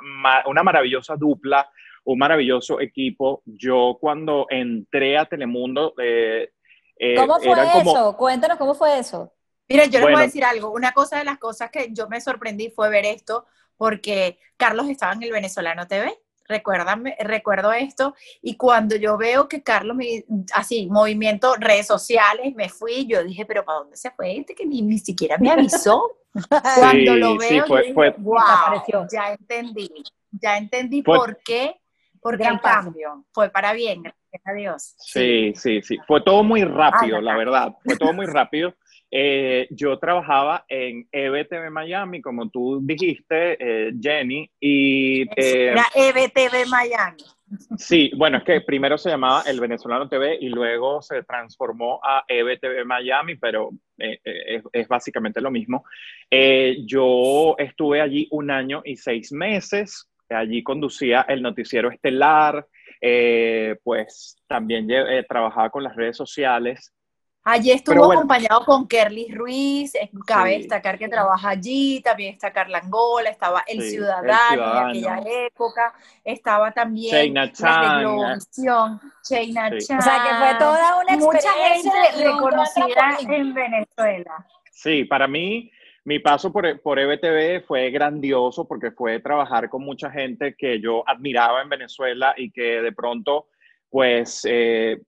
[0.46, 1.68] una maravillosa dupla,
[2.04, 3.42] un maravilloso equipo.
[3.46, 5.94] Yo cuando entré a Telemundo...
[5.98, 6.50] eh,
[6.98, 8.16] eh, ¿Cómo fue como- eso?
[8.16, 9.32] Cuéntanos cómo fue eso.
[9.68, 10.16] Mira, yo les Bueno.
[10.16, 10.70] voy a decir algo.
[10.70, 15.12] Una cosa de las cosas que yo me sorprendí fue ver esto, porque Carlos estaba
[15.12, 16.16] en el Venezolano TV.
[16.48, 18.14] Recuérdame, recuerdo esto.
[18.40, 20.24] Y cuando yo veo que Carlos, me,
[20.54, 24.64] así, movimiento, redes sociales, me fui, yo dije, pero ¿para dónde se fue este que
[24.64, 26.18] ni, ni siquiera me avisó?
[26.76, 29.90] Cuando lo Sí, sí, veo, fue- yo dije, fue- wow, ya entendí,
[30.30, 31.80] ya entendí Fue- por qué,
[32.20, 34.94] porque el cambio fue para bien, gracias a Dios.
[34.98, 35.96] Sí, sí, sí.
[36.06, 37.74] Fue todo muy rápido, Ay, la verdad.
[37.84, 38.72] Fue todo muy rápido.
[39.10, 46.68] Eh, yo trabajaba en EBTV Miami, como tú dijiste, eh, Jenny, y eh, Era EBTV
[46.68, 47.22] Miami.
[47.78, 52.24] sí, bueno, es que primero se llamaba El Venezolano TV y luego se transformó a
[52.26, 55.84] EBTV Miami, pero eh, es, es básicamente lo mismo.
[56.84, 60.10] Yo estuve allí un año y seis meses.
[60.28, 62.66] Allí conducía el noticiero estelar,
[63.84, 64.88] pues también
[65.28, 66.92] trabajaba con las redes sociales.
[67.48, 68.14] Allí estuvo bueno.
[68.14, 70.58] acompañado con Kerly Ruiz, eh, cabe Sí.
[70.58, 75.94] destacar que trabaja allí, también está Carla Angola, estaba El Sí, Ciudadano, en aquella época,
[76.24, 77.32] estaba también.
[77.32, 79.86] Globovisión, Sheina Sí.
[79.86, 79.98] Chang.
[79.98, 84.46] O sea, que fue toda una mucha experiencia gente un gran reconocida en Venezuela.
[84.72, 85.70] Sí, para mí,
[86.02, 91.04] mi paso por, por EBTV fue grandioso porque fue trabajar con mucha gente que yo
[91.08, 93.46] admiraba en Venezuela y que de pronto,
[93.88, 95.00] pues, eh,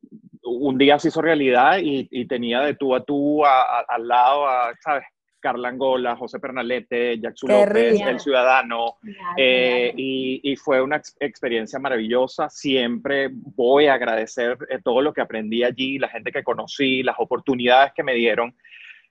[0.50, 4.08] un día se hizo realidad y, y tenía de tú a tú a- a- al
[4.08, 5.04] lado a, ¿sabes?
[5.40, 8.00] Carla Angola, José Pernalete, Jackson López.
[8.11, 8.96] El Ciudadano,
[9.37, 12.50] eh, y, y fue una ex- experiencia maravillosa.
[12.50, 17.14] Siempre voy a agradecer eh, todo lo que aprendí allí, la gente que conocí, las
[17.20, 18.52] oportunidades que me dieron.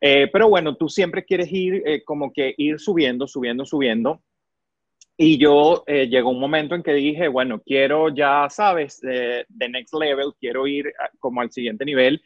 [0.01, 4.21] Eh, pero bueno, tú siempre quieres ir como que ir subiendo, subiendo, subiendo.
[5.17, 9.69] Y yo eh, llegó un momento en que dije, bueno, quiero ya, sabes, de de
[9.69, 12.21] next level, quiero ir como al siguiente nivel.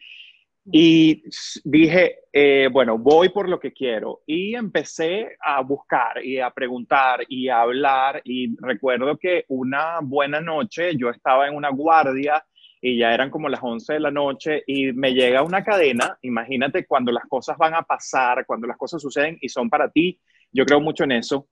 [0.66, 1.24] Y
[1.64, 4.22] dije, eh, bueno, voy por lo que quiero.
[4.28, 8.22] Y empecé a buscar y a preguntar y a hablar.
[8.26, 12.46] Y recuerdo que una buena noche yo estaba en una guardia
[12.82, 16.18] y ya eran como las 11 de la noche y me llega una cadena.
[16.22, 20.20] Imagínate cuando las cosas van a pasar, cuando las cosas suceden y son para ti.
[20.52, 21.48] Yo creo mucho en eso.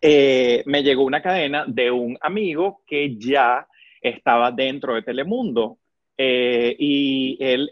[0.00, 3.66] Eh, me llegó una cadena de un amigo que ya
[4.00, 5.78] estaba dentro de Telemundo.
[6.20, 7.70] Eh, y él,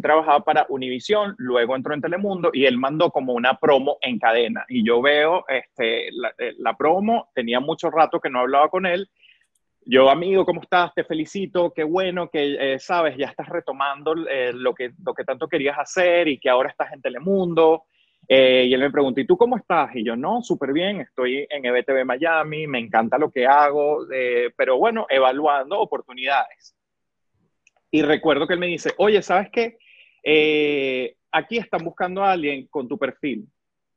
[0.00, 4.64] trabajaba para Univision, luego entró en Telemundo y él mandó como una promo en cadena.
[4.68, 9.08] Y yo veo este, la, la promo, tenía mucho rato que no hablaba con él
[9.88, 10.92] yo, amigo, ¿cómo estás?
[10.94, 15.22] Te felicito, qué bueno que, eh, sabes, ya estás retomando eh, lo, que, lo que
[15.22, 17.84] tanto querías hacer y que ahora estás en Telemundo.
[18.28, 19.94] Eh, y él me preguntó, ¿y tú cómo estás?
[19.94, 24.06] Y yo, no, súper bien, estoy en EBTV Miami, me encanta lo que hago,
[24.56, 26.74] pero bueno, evaluando oportunidades.
[27.90, 29.78] Y recuerdo que él me dice, oye, ¿sabes qué?
[31.30, 33.48] aquí están buscando a alguien con tu perfil.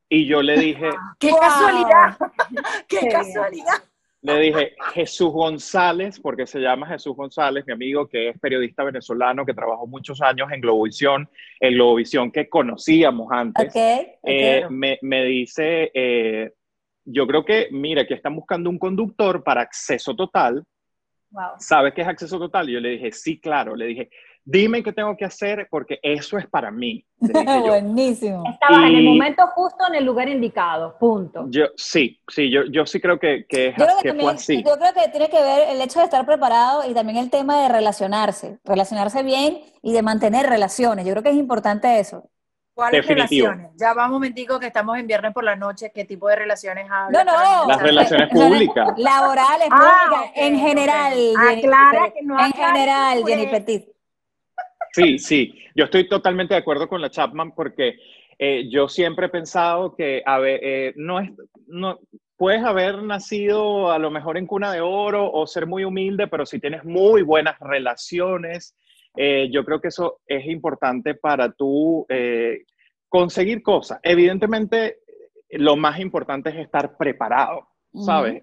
[0.10, 0.90] Y yo le dije,
[1.20, 2.18] ¡qué casualidad!
[2.88, 3.84] ¡Qué casualidad!
[4.22, 9.46] Le dije, Jesús González, porque se llama Jesús González, mi amigo, que es periodista venezolano,
[9.46, 11.30] que trabajó muchos años en Globovisión,
[11.60, 13.74] en Globovisión que conocíamos antes.
[13.76, 16.52] Eh, me, me, dice, eh,
[17.06, 20.66] yo creo que, mira, que están buscando un conductor para acceso total.
[21.32, 21.52] Wow.
[21.60, 22.70] ¿Sabes qué es acceso total?
[22.70, 23.74] Y yo le dije, sí, claro.
[23.74, 24.10] Le dije,
[24.44, 27.06] dime qué tengo que hacer porque eso es para mí.
[27.20, 28.44] Buenísimo.
[28.50, 31.46] Estaba en el momento justo, en el lugar indicado, punto.
[31.50, 34.64] Yo sí, sí, yo, yo sí creo que, que, fue así.
[34.64, 37.62] Yo creo que tiene que ver el hecho de estar preparado y también el tema
[37.62, 41.06] de relacionarse, relacionarse bien y de mantener relaciones.
[41.06, 42.30] Yo creo que es importante eso.
[42.80, 43.72] ¿Cuáles relaciones?
[43.76, 46.88] Ya va un momentico que estamos en viernes por la noche, ¿qué tipo de relaciones
[46.90, 47.26] habla?
[47.26, 47.68] No, no.
[47.68, 48.94] Las relaciones públicas.
[48.96, 51.14] Laborales, ah, públicas, en general.
[51.38, 53.99] Aclara que no En general, Jenny Petit.
[54.92, 57.98] Sí, sí, yo estoy totalmente de acuerdo con la Chapman porque
[58.38, 61.30] eh, yo siempre he pensado que, a ver, eh, no es,
[61.68, 62.00] no,
[62.38, 66.46] puedes haber nacido a lo mejor en cuna de oro o ser muy humilde, pero
[66.46, 68.78] si tienes muy buenas relaciones,
[69.18, 72.08] eh, yo creo que eso es importante para tú
[73.10, 74.00] conseguir cosas.
[74.04, 75.00] Evidentemente,
[75.52, 78.42] lo más importante es estar preparado, ¿sabes?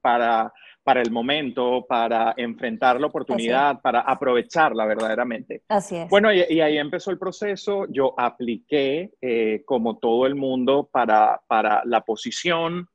[0.00, 0.52] para
[0.86, 5.64] para el momento, para enfrentar la oportunidad, para aprovecharla verdaderamente.
[5.66, 6.08] Así es.
[6.08, 7.86] Bueno, y, ahí empezó el proceso.
[7.88, 12.88] Yo apliqué, eh, como todo el mundo, para, para la posición.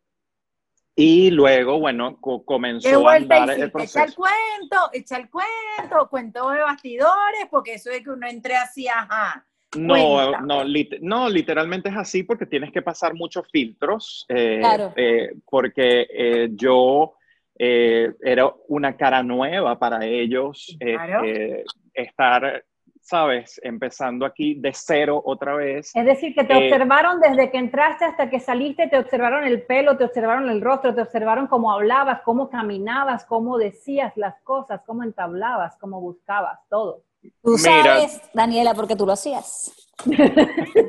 [0.95, 3.99] Y luego, bueno, comenzó a andar el proceso.
[3.99, 8.55] Echa el cuento, echa el cuento, cuento de bastidores, porque eso es que uno entre
[8.55, 9.45] así, ajá.
[9.77, 10.63] No, no,
[11.01, 14.25] no, literalmente es así porque tienes que pasar muchos filtros.
[14.29, 14.93] Eh, claro.
[14.95, 17.15] Eh, porque yo
[17.63, 22.63] eh, era una cara nueva para ellos eh, estar,
[23.01, 25.95] sabes, empezando aquí de cero otra vez.
[25.95, 29.61] Es decir, que te eh, observaron desde que entraste hasta que saliste, te observaron el
[29.61, 34.81] pelo, te observaron el rostro, te observaron cómo hablabas, cómo caminabas, cómo decías las cosas,
[34.87, 37.03] cómo entablabas, cómo buscabas, todo.
[37.43, 39.71] Tú sabes, Daniela, porque tú lo hacías.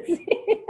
[0.06, 0.26] sí.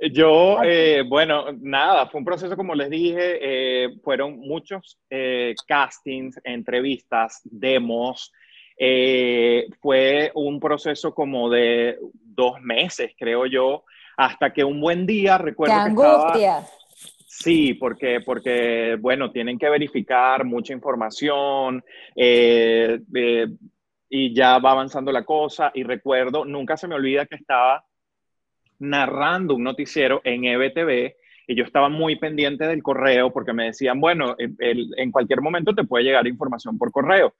[0.00, 6.38] Yo, eh, bueno, nada, fue un proceso, como les dije, eh, fueron muchos eh, castings,
[6.44, 8.32] entrevistas, demos.
[9.80, 13.82] fue un proceso como de dos meses, creo yo,
[14.16, 16.64] hasta que un buen día recuerdo ¡Qué angustia!
[17.26, 21.84] Sí, porque, porque, bueno, tienen que verificar mucha información
[22.14, 23.00] y
[24.34, 25.70] ya va avanzando la cosa.
[25.74, 27.84] Y recuerdo, nunca se me olvida que estaba
[28.78, 31.14] narrando un noticiero en EBTV
[31.50, 35.82] y yo estaba muy pendiente del correo porque me decían, bueno, en cualquier momento te
[35.82, 37.32] puede llegar información por correo.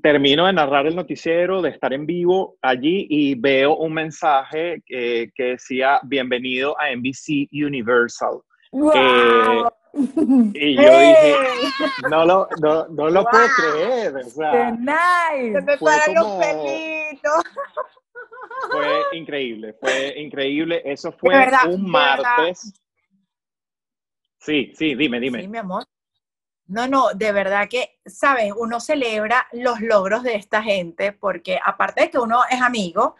[0.00, 5.32] Termino de narrar el noticiero, de estar en vivo allí y veo un mensaje que,
[5.36, 8.38] decía, bienvenido a NBC Universal.
[8.94, 9.64] Eh,
[10.54, 11.36] y yo dije,
[12.10, 14.14] no lo, no, no lo puedo creer.
[14.14, 15.54] O sea, nice.
[15.54, 17.44] Se me paran los pelitos.
[18.70, 20.82] Fue increíble, fue increíble.
[20.84, 21.34] Eso fue
[21.68, 22.72] un martes.
[24.38, 25.40] Sí, sí, dime, dime.
[25.40, 25.84] Sí, mi amor.
[26.66, 28.52] No, no, de verdad que, ¿sabes?
[28.56, 33.16] Uno celebra los logros de esta gente porque aparte de que uno es amigo,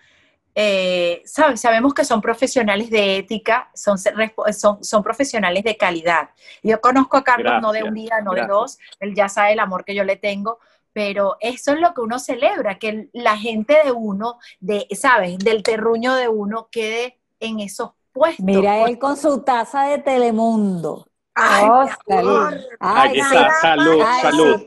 [0.55, 1.61] eh, ¿sabes?
[1.61, 6.31] sabemos que son profesionales de ética, son, son, son, profesionales de calidad.
[6.63, 9.59] Yo conozco a Carlos no de un día, no de dos, él ya sabe el
[9.59, 10.61] amor que yo le tengo,
[10.95, 15.39] pero eso es lo que uno celebra, que la gente de uno, de, ¿sabes?
[15.39, 18.47] Del terruño de uno quede en esos puestos.
[18.47, 21.09] Mira él con su taza de Telemundo.
[21.37, 22.55] Ay, oh, salud.
[22.79, 24.63] Ay, salud, salud.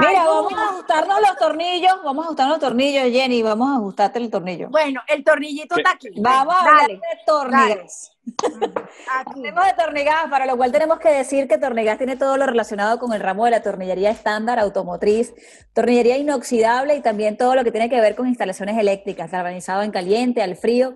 [0.00, 4.18] Mira, vamos a ajustarnos los tornillos, vamos a ajustarnos los tornillos, Jenny, vamos a ajustarte
[4.18, 4.68] el tornillo.
[4.70, 6.08] Bueno, el tornillito está aquí.
[6.16, 8.12] Vamos a hablar de tornigas.
[9.26, 12.98] Hablemos de tornigas, para lo cual tenemos que decir que tornigas tiene todo lo relacionado
[12.98, 15.34] con el ramo de la tornillería estándar, automotriz,
[15.74, 19.90] tornillería inoxidable y también todo lo que tiene que ver con instalaciones eléctricas, galvanizado en
[19.90, 20.94] caliente, al frío.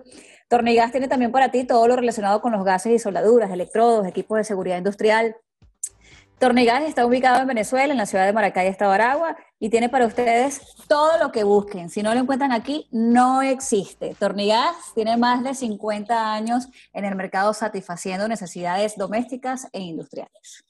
[0.49, 4.39] Tornigas tiene también para ti todo lo relacionado con los gases y soldaduras, electrodos, equipos
[4.39, 5.37] de seguridad industrial.
[6.39, 10.07] Tornigas está ubicado en Venezuela, en la ciudad de Maracay, Estado Aragua, y tiene para
[10.07, 11.89] ustedes todo lo que busquen.
[11.89, 14.15] Si no lo encuentran aquí, no existe.
[14.19, 20.65] Tornigas tiene más de 50 años en el mercado satisfaciendo necesidades domésticas e industriales.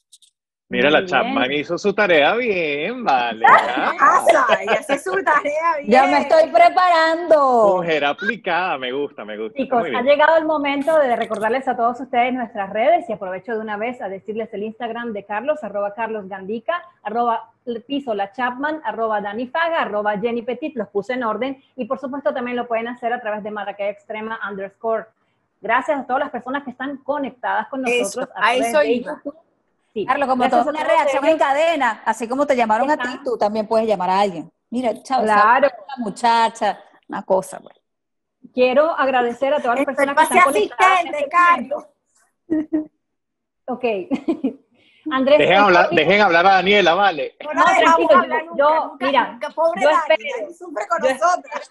[0.68, 1.06] Mira, Muy la.
[1.06, 3.46] Chapman hizo su tarea bien, vale.
[3.98, 5.90] Pasa, y hace su tarea bien.
[5.90, 7.76] Ya me estoy preparando.
[7.76, 9.56] Mujer aplicada, me gusta, me gusta.
[9.56, 13.52] Chicos, muy ha llegado el momento de recordarles a todos ustedes nuestras redes y aprovecho
[13.52, 17.52] de una vez a decirles el Instagram de Carlos, arroba Carlos Gandica, arroba
[17.86, 22.00] piso la Chapman, arroba Dani Faga, arroba Jenny Petit, los puse en orden y por
[22.00, 25.06] supuesto también lo pueden hacer a través de Maracay Extrema underscore.
[25.60, 28.28] Gracias a todas las personas que están conectadas con Eso, nosotros.
[28.36, 29.12] a través eso de iba.
[29.14, 29.45] YouTube.
[29.96, 30.04] Sí.
[30.04, 32.98] Carlos, como Gracias todo a es una reacción en cadena, así como te llamaron a
[32.98, 34.52] ti, tú también puedes llamar a alguien.
[34.68, 35.68] Mira, chao, Claro.
[35.68, 36.78] esa muchacha,
[37.08, 37.74] una cosa, pues.
[38.52, 41.84] Quiero agradecer a todas las personas que están asistente, este Carlos.
[43.68, 43.84] Ok.
[45.10, 47.34] Andrés, Dejen hablar, dejen hablar a Daniela, vale.
[47.42, 49.50] No, tranquilo, hablar yo- nunca, yo, nunca, mira, nunca.
[49.50, 50.52] Pobre yo espero.
[50.58, 51.70] Sufre con Yo- nosotras.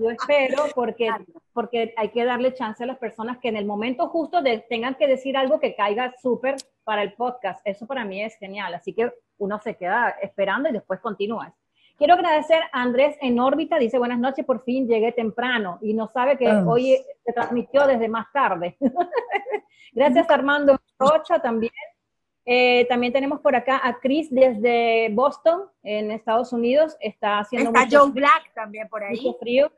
[0.00, 1.10] Yo espero porque,
[1.52, 4.94] porque hay que darle chance a las personas que en el momento justo de- tengan
[4.94, 7.60] que decir algo que caiga súper para el podcast.
[7.64, 8.74] Eso para mí es genial.
[8.74, 11.54] Así que uno se queda esperando y después continúa.
[11.98, 13.78] Quiero agradecer a Andrés en órbita.
[13.78, 16.64] Dice, buenas noches, por fin llegué temprano y no sabe que Ah.
[16.66, 18.76] hoy se transmitió desde más tarde.
[19.92, 21.72] Gracias a Armando Rocha también.
[22.44, 26.96] Eh, también tenemos por acá a Chris desde Boston, en Estados Unidos.
[26.98, 29.16] Está haciendo Está mucho Joe Black también por ahí.
[29.20, 29.70] mucho frío.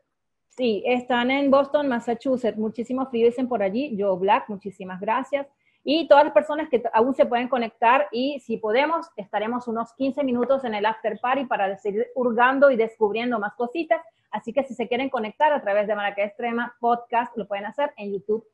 [0.57, 2.57] Sí, están en Boston, Massachusetts.
[2.57, 3.97] Muchísimo frío dicen por allí.
[3.99, 5.47] Joe Black, muchísimas gracias.
[5.87, 10.25] Y todas las personas que aún se pueden conectar y si podemos, estaremos unos 15
[10.25, 14.01] minutos en el after party para seguir hurgando y descubriendo más cositas.
[14.31, 17.92] Así que si se quieren conectar a través de Maracay Extrema Podcast, lo pueden hacer
[17.99, 18.47] en YouTube.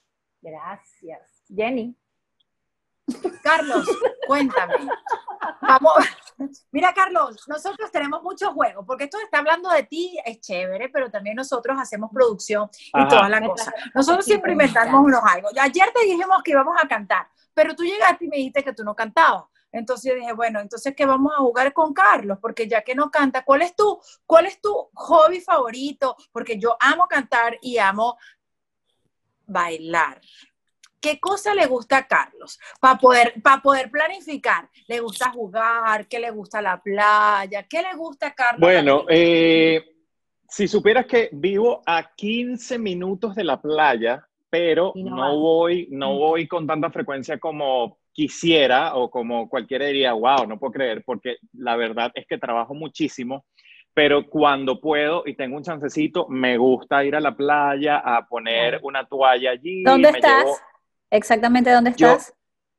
[0.43, 1.45] Gracias.
[1.49, 1.97] Jenny.
[3.43, 3.87] Carlos,
[4.27, 4.75] cuéntame.
[5.63, 5.93] Vamos.
[6.71, 11.11] Mira, Carlos, nosotros tenemos muchos juegos, porque esto está hablando de ti, es chévere, pero
[11.11, 13.09] también nosotros hacemos producción y Ajá.
[13.09, 13.73] toda la cosa.
[13.95, 15.49] Nosotros siempre inventamos unos algo.
[15.61, 18.85] Ayer te dijimos que íbamos a cantar, pero tú llegaste y me dijiste que tú
[18.85, 19.45] no cantabas.
[19.73, 23.11] Entonces yo dije, bueno, entonces que vamos a jugar con Carlos, porque ya que no
[23.11, 26.17] canta, ¿cuál es tu, cuál es tu hobby favorito?
[26.33, 28.17] Porque yo amo cantar y amo
[29.47, 30.21] bailar.
[31.01, 34.69] ¿Qué cosa le gusta a Carlos para poder, para poder planificar?
[34.87, 36.07] ¿Le gusta jugar?
[36.07, 37.63] ¿Qué le gusta la playa?
[37.69, 38.61] ¿Qué le gusta a Carlos?
[38.61, 39.83] Bueno, eh,
[40.49, 46.47] si supieras que vivo a 15 minutos de la playa, pero no voy, no voy
[46.47, 51.77] con tanta frecuencia como quisiera o como cualquiera diría, wow, no puedo creer, porque la
[51.77, 53.47] verdad es que trabajo muchísimo,
[53.95, 58.81] pero cuando puedo y tengo un chancecito, me gusta ir a la playa a poner
[58.83, 59.83] una toalla allí.
[59.83, 60.37] ¿Dónde me estás?
[60.45, 60.57] llevo-
[61.11, 62.35] Exactamente, ¿dónde Yo- estás?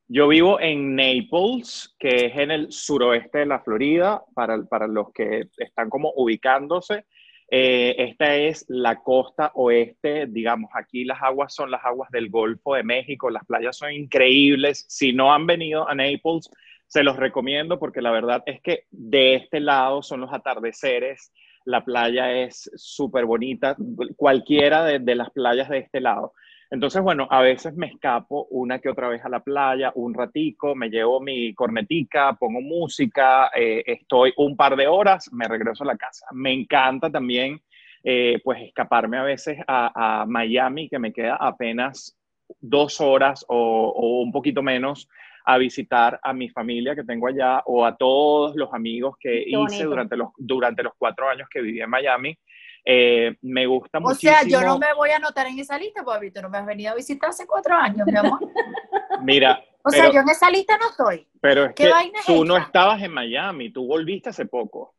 [0.08, 5.12] yo vivo en Naples, que es en el suroeste de la Florida, para, para los
[5.14, 7.06] que están como ubicándose.
[7.50, 12.76] Eh, esta es la costa oeste, digamos, aquí las aguas son las aguas del Golfo
[12.76, 14.86] de México, las playas son increíbles.
[14.90, 16.50] Si no han venido a Naples,
[16.88, 21.32] se los recomiendo porque la verdad es que de este lado son los atardeceres,
[21.64, 23.78] la playa es súper bonita,
[24.18, 26.34] cualquiera de, de las playas de este lado.
[26.72, 30.74] Entonces, bueno, a veces me escapo una que otra vez a la playa, un ratico,
[30.74, 35.88] me llevo mi cornetica, pongo música, eh, estoy un par de horas, me regreso a
[35.88, 36.28] la casa.
[36.32, 37.62] Me encanta también,
[38.04, 42.18] eh, pues, escaparme a veces a, a Miami, que me queda apenas
[42.62, 45.10] dos horas o, o un poquito menos
[45.44, 49.84] a visitar a mi familia que tengo allá o a todos los amigos que hice
[49.84, 52.38] durante los, durante los cuatro años que viví en Miami.
[52.84, 54.34] Eh, me gusta O muchísimo.
[54.34, 56.66] sea, yo no me voy a anotar en esa lista, porque tú no me has
[56.66, 58.40] venido a visitar hace cuatro años, mi amor.
[59.22, 61.28] Mira, O sea, yo en esa lista no estoy.
[61.40, 62.68] pero es ¿Qué que vaina es tú no esta?
[62.68, 64.96] estabas en Miami, tú volviste hace poco.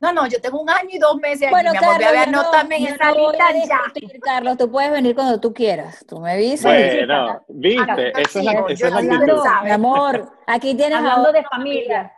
[0.00, 1.98] No, no, yo tengo un año y dos meses aquí, Bueno, mi amor.
[1.98, 3.68] Carlos, no- anótame en esa no voy a lista
[4.02, 4.20] ya.
[4.20, 6.04] Carlos, tú puedes venir cuando tú quieras.
[6.06, 6.64] Tú me avisas.
[6.72, 9.18] Bueno, viste, Ah, esa es la, esa es la sí, actitud.
[9.20, 12.12] pero- Mi amor, aquí tienes Hablando de familia.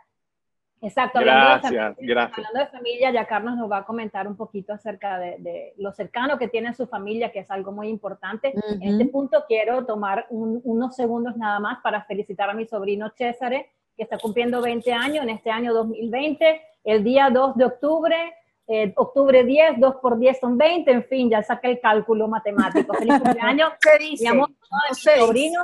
[0.81, 2.37] Exacto, hablando de Gracias, familia, gracias.
[2.37, 5.91] hablando de familia, ya Carlos nos va a comentar un poquito acerca de, de lo
[5.91, 8.53] cercano que tiene su familia, que es algo muy importante.
[8.79, 13.09] En este punto quiero tomar un- unos segundos nada más para felicitar a mi sobrino
[13.09, 18.15] Césare, que está cumpliendo 20 años en este año 2020, el día 2 de octubre,
[18.67, 22.93] eh, octubre 10, 2 por 10 son 20, en fin, ya saqué el cálculo matemático.
[22.93, 24.23] Feliz cumpleaños, Se dice.
[24.23, 25.63] mi amor, no mi sobrino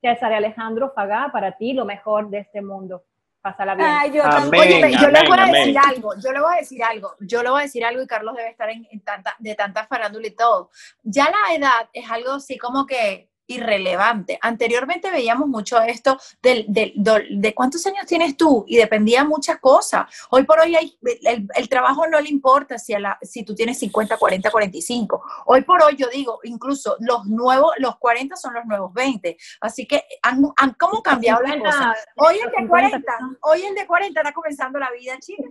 [0.00, 3.02] César Alejandro Fagá, para ti lo mejor de este mundo.
[3.42, 3.88] Pásala bien.
[3.90, 4.60] Ay, yo Amén.
[4.60, 5.52] Oye, yo le voy a amén.
[5.54, 8.06] decir algo, yo le voy a decir algo, yo le voy a decir algo y
[8.06, 10.70] Carlos debe estar en, en tanta, de tanta farándula y todo.
[11.02, 14.38] Ya la edad es algo así como que irrelevante.
[14.40, 19.58] Anteriormente veíamos mucho esto del, del- del- de cuántos años tienes tú y dependía muchas
[19.58, 20.06] cosas.
[20.30, 23.54] Hoy por hoy hay, el, el trabajo no le importa si, a la- si tú
[23.54, 25.22] tienes 50, 40, 45.
[25.46, 29.36] Hoy por hoy yo digo, incluso los nuevos, los 40 son los nuevos 20.
[29.60, 31.96] Así que han, han como cambiado las 50, cosas.
[32.16, 33.12] Hoy el de 50 40,
[33.42, 35.42] hoy el de 40 está comenzando la vida, chica.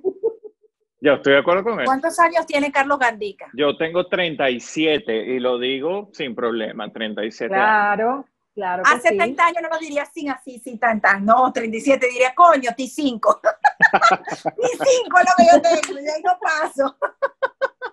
[1.04, 1.86] Yo estoy de acuerdo con él.
[1.86, 3.50] ¿Cuántos años tiene Carlos Gandica?
[3.54, 7.66] Yo tengo 37 y lo digo sin problema, 37 años.
[7.66, 8.84] Claro, claro.
[8.86, 9.18] Hace sí.
[9.18, 11.20] 30 años no lo diría sin así, sin tanta.
[11.20, 13.20] No, 37 diría, coño, T5.
[13.20, 16.96] T5 es lo que yo tengo, y ahí no paso.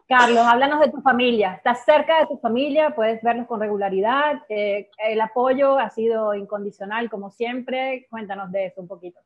[0.07, 1.55] Carlos, háblanos de tu familia.
[1.55, 2.95] ¿Estás cerca de tu familia?
[2.95, 4.43] ¿Puedes verlos con regularidad?
[4.51, 8.07] Eh, ¿El apoyo ha sido incondicional como siempre?
[8.11, 9.19] Cuéntanos de eso un poquito.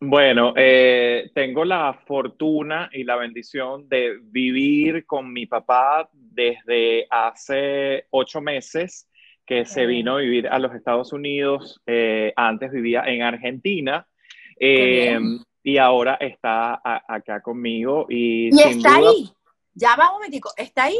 [0.00, 8.06] Bueno, eh, tengo la fortuna y la bendición de vivir con mi papá desde hace
[8.10, 9.08] ocho meses
[9.46, 11.80] que se vino a vivir a los Estados Unidos.
[11.86, 14.06] Eh, antes vivía en Argentina
[14.60, 15.18] eh,
[15.62, 19.30] y ahora está a- acá conmigo y, está duda ahí.
[19.72, 20.98] Ya va un momentico, ¿está ahí?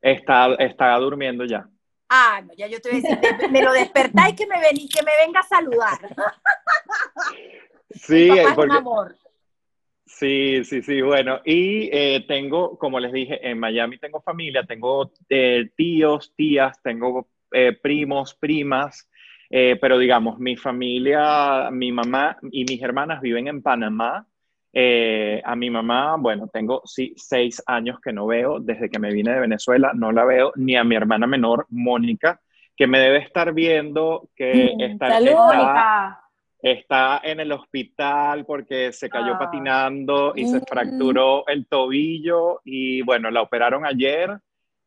[0.00, 1.68] está, está durmiendo ya.
[2.08, 4.76] Ah, no, ya yo te voy a decir, de- me lo despertáis que me ven
[4.76, 5.98] y que me venga a saludar.
[7.94, 9.16] Sí, papá es un porque, amor.
[10.04, 15.12] Sí, sí, sí, bueno, y eh, tengo, como les dije, en Miami tengo familia, tengo
[15.28, 19.08] eh, tíos, tías, tengo eh, primos, primas,
[19.48, 24.26] eh, pero digamos, mi familia, mi mamá y mis hermanas viven en Panamá.
[24.74, 29.12] Eh, a mi mamá, bueno, tengo sí, seis años que no veo, desde que me
[29.12, 32.40] vine de Venezuela, no la veo, ni a mi hermana menor, Mónica,
[32.74, 36.24] que me debe estar viendo, que Mm, está, salud, está- Mónica,
[36.62, 39.38] Está en el hospital porque se cayó Ah.
[39.40, 40.64] patinando y se Mm.
[40.68, 44.30] fracturó el tobillo y bueno, la operaron ayer.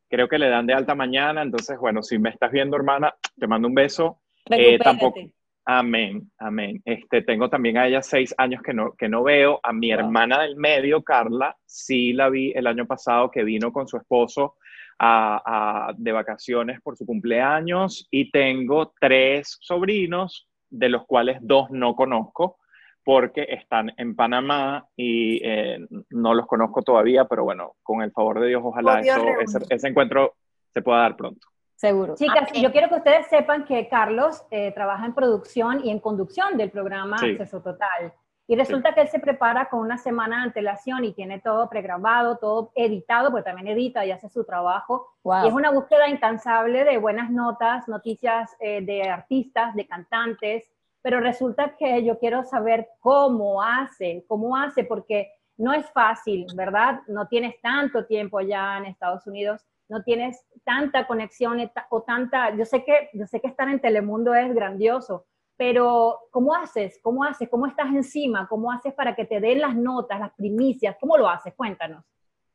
[0.09, 1.41] Creo que le dan de alta mañana.
[1.41, 4.21] Entonces, bueno, si me estás viendo, hermana, te mando un beso.
[4.49, 5.19] Eh, tampoco.
[5.65, 6.80] Amén, amén.
[6.86, 9.59] Este, tengo también a ella seis años que no, que no veo.
[9.63, 9.99] A mi Wow.
[9.99, 14.55] hermana del medio, Carla, sí la vi el año pasado que vino con su esposo
[14.99, 15.41] a-
[15.89, 18.07] a- de vacaciones por su cumpleaños.
[18.11, 22.57] Y tengo tres sobrinos, de los cuales dos no conozco
[23.03, 25.78] porque están en Panamá y eh,
[26.09, 29.76] no los conozco todavía, pero bueno, con el favor de Dios, ojalá Dios eso- ese,
[29.76, 30.34] ese encuentro
[30.74, 31.47] se pueda dar pronto.
[31.76, 32.16] Seguro.
[32.16, 32.63] Chicas, Amén.
[32.63, 36.72] yo quiero que ustedes sepan que Carlos eh, trabaja en producción y en conducción del
[36.72, 37.32] programa Sí.
[37.32, 38.13] Acceso Total.
[38.47, 42.37] Y resulta que él se prepara con una semana de antelación y tiene todo pregrabado,
[42.37, 45.13] todo editado, porque también edita y hace su trabajo.
[45.23, 45.45] Wow.
[45.45, 50.69] Y es una búsqueda incansable de buenas notas, noticias eh, de artistas, de cantantes,
[51.01, 57.01] pero resulta que yo quiero saber cómo hace, cómo hace, porque no es fácil, ¿verdad?
[57.07, 62.65] No tienes tanto tiempo ya en Estados Unidos, no tienes tanta conexión o tanta, yo
[62.65, 65.25] sé que, yo sé que estar en Telemundo es grandioso,
[65.58, 66.99] pero ¿cómo haces?
[67.01, 67.49] ¿Cómo haces?
[67.49, 68.47] ¿Cómo estás encima?
[68.47, 70.95] ¿Cómo haces para que te den las notas, las primicias?
[70.99, 71.53] ¿Cómo lo haces?
[71.56, 72.03] Cuéntanos.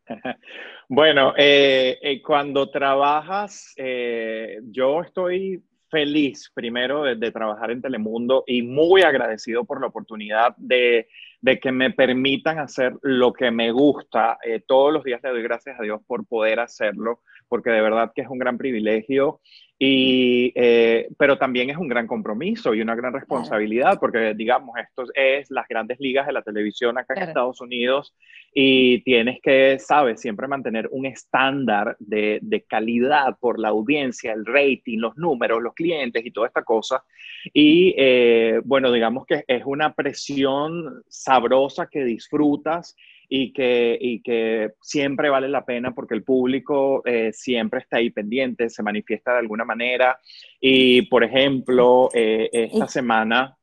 [0.92, 8.62] Bueno, eh, eh, cuando trabajas, eh, yo estoy feliz primero de, trabajar en Telemundo y
[8.62, 11.06] muy agradecido por la oportunidad de,
[11.40, 14.36] de que me permitan hacer lo que me gusta.
[14.66, 17.20] Todos los días le doy gracias a Dios por poder hacerlo,
[17.50, 19.40] porque de verdad que es un gran privilegio.
[19.82, 25.04] Y, eh, pero también es un gran compromiso y una gran responsabilidad, porque digamos, esto
[25.14, 27.30] es las grandes ligas de la televisión acá en Claro.
[27.30, 28.14] Estados Unidos
[28.52, 34.44] y tienes que, sabes, siempre mantener un estándar de, de calidad por la audiencia, el
[34.44, 37.02] rating, los números, los clientes y toda esta cosa.
[37.54, 42.96] Y eh, bueno, digamos que es una presión sabrosa que disfrutas
[43.32, 48.10] y que, y que siempre vale la pena porque el público eh, siempre está ahí
[48.10, 50.18] pendiente, se manifiesta de alguna manera.
[50.60, 53.56] Y, por ejemplo, eh, esta semana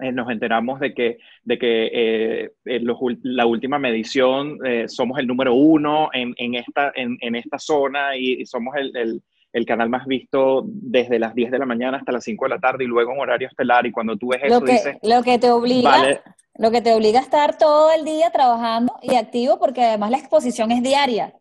[0.00, 5.20] eh, nos enteramos de que, de que eh, en los la última medición eh, somos
[5.20, 9.22] el número uno en, en esta, en, en esta zona y, y somos el, el-
[9.52, 12.58] el canal más visto desde las 10 de la mañana hasta las 5 de la
[12.58, 13.86] tarde y luego en horario estelar.
[13.86, 16.22] Y cuando tú ves eso, Lo que, dices, lo que te obliga, vale,
[16.54, 20.18] lo que te obliga a estar todo el día trabajando y activo porque además la
[20.18, 21.34] exposición es diaria.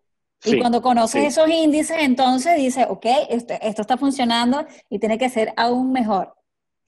[0.44, 1.28] Y sí, cuando conoces sí.
[1.28, 6.34] esos índices, entonces dices, ok, esto, esto está funcionando y tiene que ser aún mejor.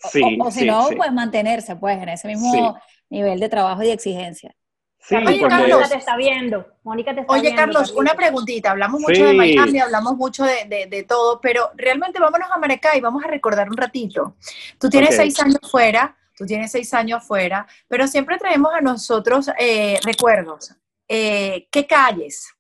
[0.03, 2.76] O- Sí, o, o si no, pues mantenerse pues en ese mismo
[3.09, 4.55] nivel de trabajo y de exigencia.
[5.04, 5.89] Sí, Oye, Carlos.
[5.89, 6.66] te está viendo.
[6.84, 7.60] Mónica te está Oye, viendo.
[7.60, 8.72] Carlos, una preguntita.
[8.72, 9.36] Hablamos mucho de Sí.
[9.38, 13.70] Miami, hablamos mucho de, de- de todo, pero realmente vámonos a Maracay, vamos a recordar
[13.70, 14.36] un ratito.
[14.80, 15.16] Tú tienes Ok.
[15.16, 20.76] seis años fuera, tú tienes seis años fuera, pero siempre traemos a nosotros eh, recuerdos.
[21.08, 22.54] Eh, ¿Qué calles?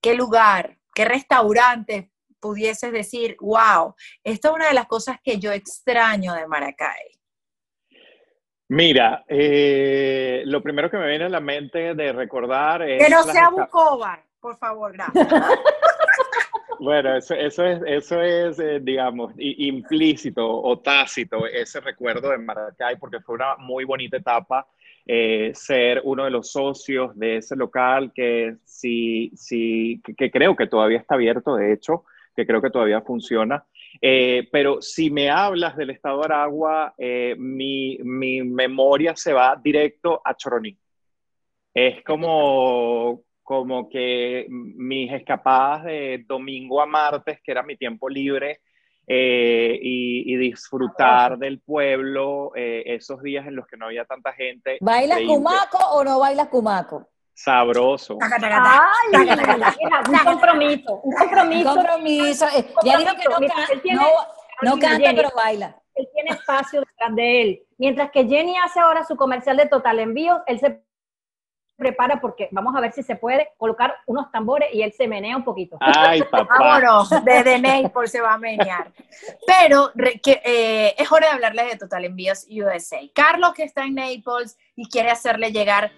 [0.00, 0.78] ¿Qué lugar?
[0.94, 2.10] ¿Qué restaurante?
[2.40, 7.19] pudieses decir, wow, esta es una de las cosas que yo extraño de Maracay?
[8.70, 13.04] Mira, eh, lo primero que me viene a la mente de recordar es...
[13.04, 15.28] Que no sea Bucobar, por favor, gracias.
[16.78, 22.96] Bueno, eso, eso es, eso es eh, digamos, implícito o tácito ese recuerdo de Maracay,
[22.96, 24.66] porque fue una muy bonita etapa
[25.04, 30.56] eh, ser uno de los socios de ese local que sí, sí, que, que creo
[30.56, 32.04] que todavía está abierto, de hecho,
[32.34, 33.62] que creo que todavía funciona.
[34.00, 39.60] Eh, pero si me hablas del estado de Aragua, eh, mi, mi memoria se va
[39.62, 40.76] directo a Choroní.
[41.74, 48.60] Es como, como que mis escapadas de domingo a martes, que era mi tiempo libre,
[49.06, 54.78] eh, y, y disfrutar del pueblo, esos días en los que no había tanta gente.
[54.80, 57.08] ¿Bailas increíble, cumaco o no bailas cumaco?
[57.34, 58.18] Sabroso.
[58.20, 59.28] Ay,
[60.08, 61.74] un compromiso, un Un compromiso.
[61.74, 62.46] compromiso.
[62.48, 64.08] eh, Ya dijo que no, can- tiene- no,
[64.62, 65.16] no canta, Jenny.
[65.16, 65.76] pero baila.
[65.94, 67.62] Él tiene espacio detrás de él.
[67.78, 70.82] Mientras que Jenny hace ahora su comercial de Total Envíos, él se
[71.76, 75.34] prepara porque vamos a ver si se puede colocar unos tambores y él se menea
[75.36, 75.78] un poquito.
[75.80, 76.46] Ay, papá.
[76.58, 78.92] Vámonos, desde Naples se va a menear.
[79.46, 82.98] Pero re- que, eh, es hora de hablarles de Total Envíos USA.
[83.14, 85.90] Carlos, que está en Naples y quiere hacerle llegar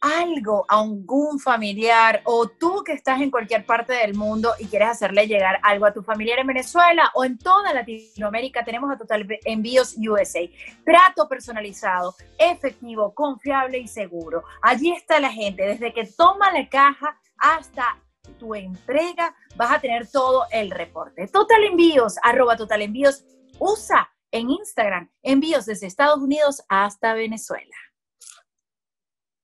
[0.00, 4.88] algo a algún familiar, o tú que estás en cualquier parte del mundo y quieres
[4.88, 9.26] hacerle llegar algo a tu familiar en Venezuela o en toda Latinoamérica, tenemos a Total
[9.44, 10.40] Envíos USA.
[10.84, 14.42] Trato personalizado, efectivo, confiable y seguro.
[14.62, 17.98] Allí está la gente, desde que toma la caja hasta
[18.38, 21.26] tu entrega, vas a tener todo el reporte.
[21.28, 23.24] Total Envíos, arroba Total Envíos,
[23.58, 27.76] usa en Instagram envíos desde Estados Unidos hasta Venezuela.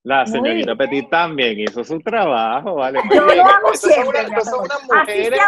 [0.07, 0.77] La señorita.
[0.77, 3.01] Petit también hizo su trabajo, ¿vale?
[3.13, 5.41] Yo lo hago siempre, son unas mujeres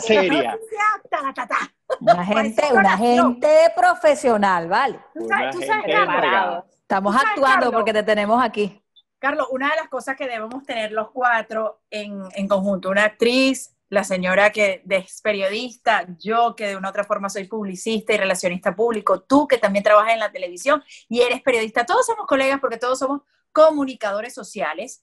[0.00, 0.56] serias.
[2.00, 4.98] Una gente, una gente profesional, ¿vale?
[5.12, 6.64] Tú sabes, tú sabes, Carlos.
[6.80, 7.74] Estamos Tú sabes, actuando Carlos.
[7.74, 8.82] porque te tenemos aquí.
[9.18, 13.76] Carlos, una de las cosas que debemos tener los cuatro en, en conjunto, una actriz,
[13.90, 18.16] la señora que es periodista, yo que de una u otra forma soy publicista y
[18.16, 22.58] relacionista público, tú que también trabajas en la televisión y eres periodista, todos somos colegas
[22.58, 23.20] porque todos somos
[23.52, 25.02] comunicadores sociales.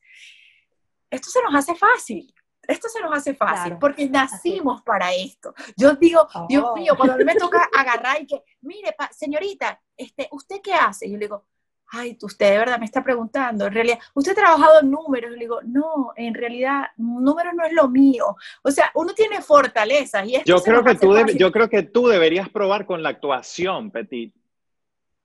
[1.09, 2.33] Esto se nos hace fácil.
[2.67, 3.79] Esto se nos hace fácil Claro.
[3.79, 5.53] porque nacimos para esto.
[5.77, 6.75] Yo digo, Dios Oh.
[6.75, 11.05] mío, cuando me toca agarrar y que, mire, pa- señorita, este, ¿usted qué hace?
[11.07, 11.45] Y yo le digo,
[11.91, 15.29] ay, usted de verdad me está preguntando, en realidad, ¿usted ha trabajado en números?
[15.31, 18.35] Y le digo, no, en realidad, números no es lo mío.
[18.63, 22.49] O sea, uno tiene fortalezas y Yo creo, que tú yo creo que tú deberías
[22.49, 24.33] probar con la actuación, Petit.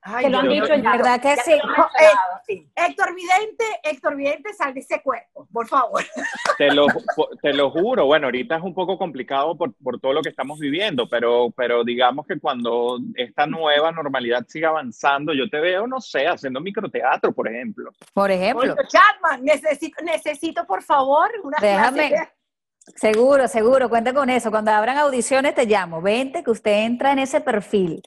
[0.03, 0.92] Ay, Te lo han dicho yo- ya.
[0.92, 1.51] ¿Verdad que Ya sí?
[1.51, 2.70] mencionado, sí.
[2.74, 6.03] Héctor Vidente, Héctor Vidente, sal de ese cuerpo, por favor.
[6.59, 6.86] Te lo,
[7.42, 8.07] te lo juro.
[8.07, 11.84] Bueno, ahorita es un poco complicado por, por todo lo que estamos viviendo, pero, pero
[11.84, 17.32] digamos que cuando esta nueva normalidad siga avanzando, yo te veo, no sé, haciendo microteatro,
[17.32, 17.90] por ejemplo.
[18.12, 18.72] Por ejemplo.
[18.74, 22.09] Oye, Chapman, necesito, necesito, por favor, una Déjame.
[22.09, 22.40] clase de-
[22.96, 24.51] Seguro, seguro, cuenta con eso.
[24.51, 26.01] Cuando abran audiciones te llamo.
[26.03, 28.03] Vente que usted entra en ese perfil.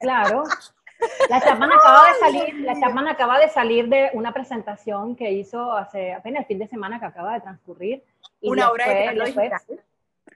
[0.00, 0.44] Claro.
[1.28, 5.72] La Chapman acaba de salir, la Chapman acaba de salir de una presentación que hizo
[5.72, 8.02] hace apenas el fin de semana que acaba de transcurrir.
[8.40, 9.50] y una le obra de fue-.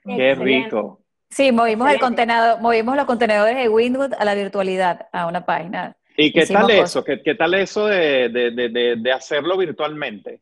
[0.05, 0.99] Qué rico.
[1.29, 5.95] Sí, movimos el contenedor, movimos los contenedores de Winwood a la virtualidad, a una página.
[6.17, 7.03] ¿Y qué Hicimos tal eso?
[7.03, 10.39] ¿Qué, qué tal eso de- de- de hacerlo virtualmente?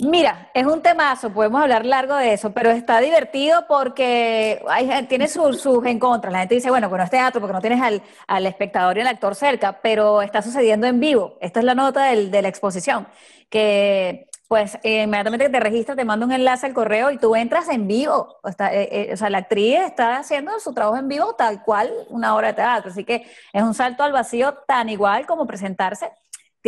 [0.00, 5.26] Mira, es un temazo, podemos hablar largo de eso, pero está divertido porque hay, tiene
[5.26, 6.30] sus, sus en contra.
[6.30, 9.08] La gente dice, bueno, bueno, es teatro porque no tienes al, al espectador y al
[9.08, 11.36] actor cerca, pero está sucediendo en vivo.
[11.40, 13.08] Esta es la nota del- de la exposición,
[13.50, 17.34] que pues eh, inmediatamente que te registras te manda un enlace al correo y tú
[17.36, 18.38] entras en vivo.
[18.42, 21.62] O, está, eh, eh, o sea, la actriz está haciendo su trabajo en vivo tal
[21.64, 22.90] cual una obra de teatro.
[22.92, 26.08] Así que es un salto al vacío tan igual como presentarse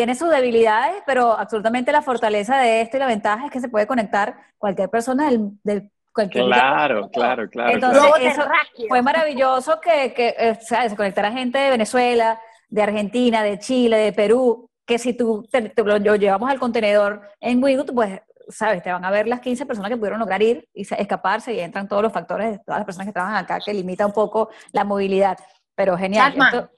[0.01, 3.69] tiene sus debilidades, pero absolutamente la fortaleza de esto y la ventaja es que se
[3.69, 7.71] puede conectar cualquier persona del, del cualquier Claro, claro, claro.
[7.71, 8.17] Entonces, claro.
[8.25, 8.43] Eso
[8.89, 10.95] fue maravilloso que, que eh, ¿sabes?
[10.95, 12.41] conectar a gente de Venezuela,
[12.71, 16.59] de Argentina, de Chile, de Perú, que si tú te, te lo, lo llevamos al
[16.59, 20.41] contenedor en Wigut, pues, sabes, te van a ver las 15 personas que pudieron lograr
[20.43, 23.37] ir y se- escaparse y entran todos los factores de todas las personas que trabajan
[23.37, 25.37] acá, que limita un poco la movilidad.
[25.75, 26.31] Pero genial.
[26.33, 26.71] Chatman, Esto-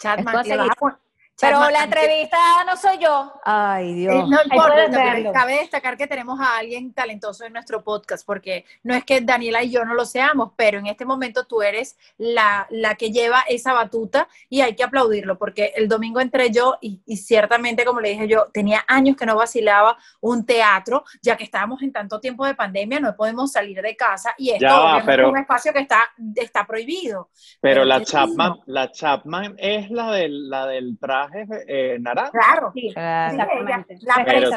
[0.00, 0.98] Chatman, Esto
[1.38, 3.32] Pero la entrevista no soy yo.
[3.44, 4.28] Ay, Eh, Dios.
[4.28, 8.64] No puedes importa, pero cabe destacar que tenemos a alguien talentoso en nuestro podcast, porque
[8.82, 11.98] no es que Daniela y yo no lo seamos, pero en este momento tú eres
[12.16, 16.78] la, la que lleva esa batuta y hay que aplaudirlo, porque el domingo entré yo
[16.80, 21.36] y, y ciertamente, como le dije yo, tenía años que no vacilaba un teatro, ya
[21.36, 25.02] que estábamos en tanto tiempo de pandemia, no podemos salir de casa y esto Ya
[25.04, 26.00] pero- es un espacio que está,
[26.34, 27.28] está prohibido.
[27.60, 32.30] Pero Pero la Chapman, la Chapman es la del, la del traje eh, naranja.
[32.30, 32.70] Claro.
[32.74, 33.98] Sí, exactamente.
[34.02, 34.50] La Pero.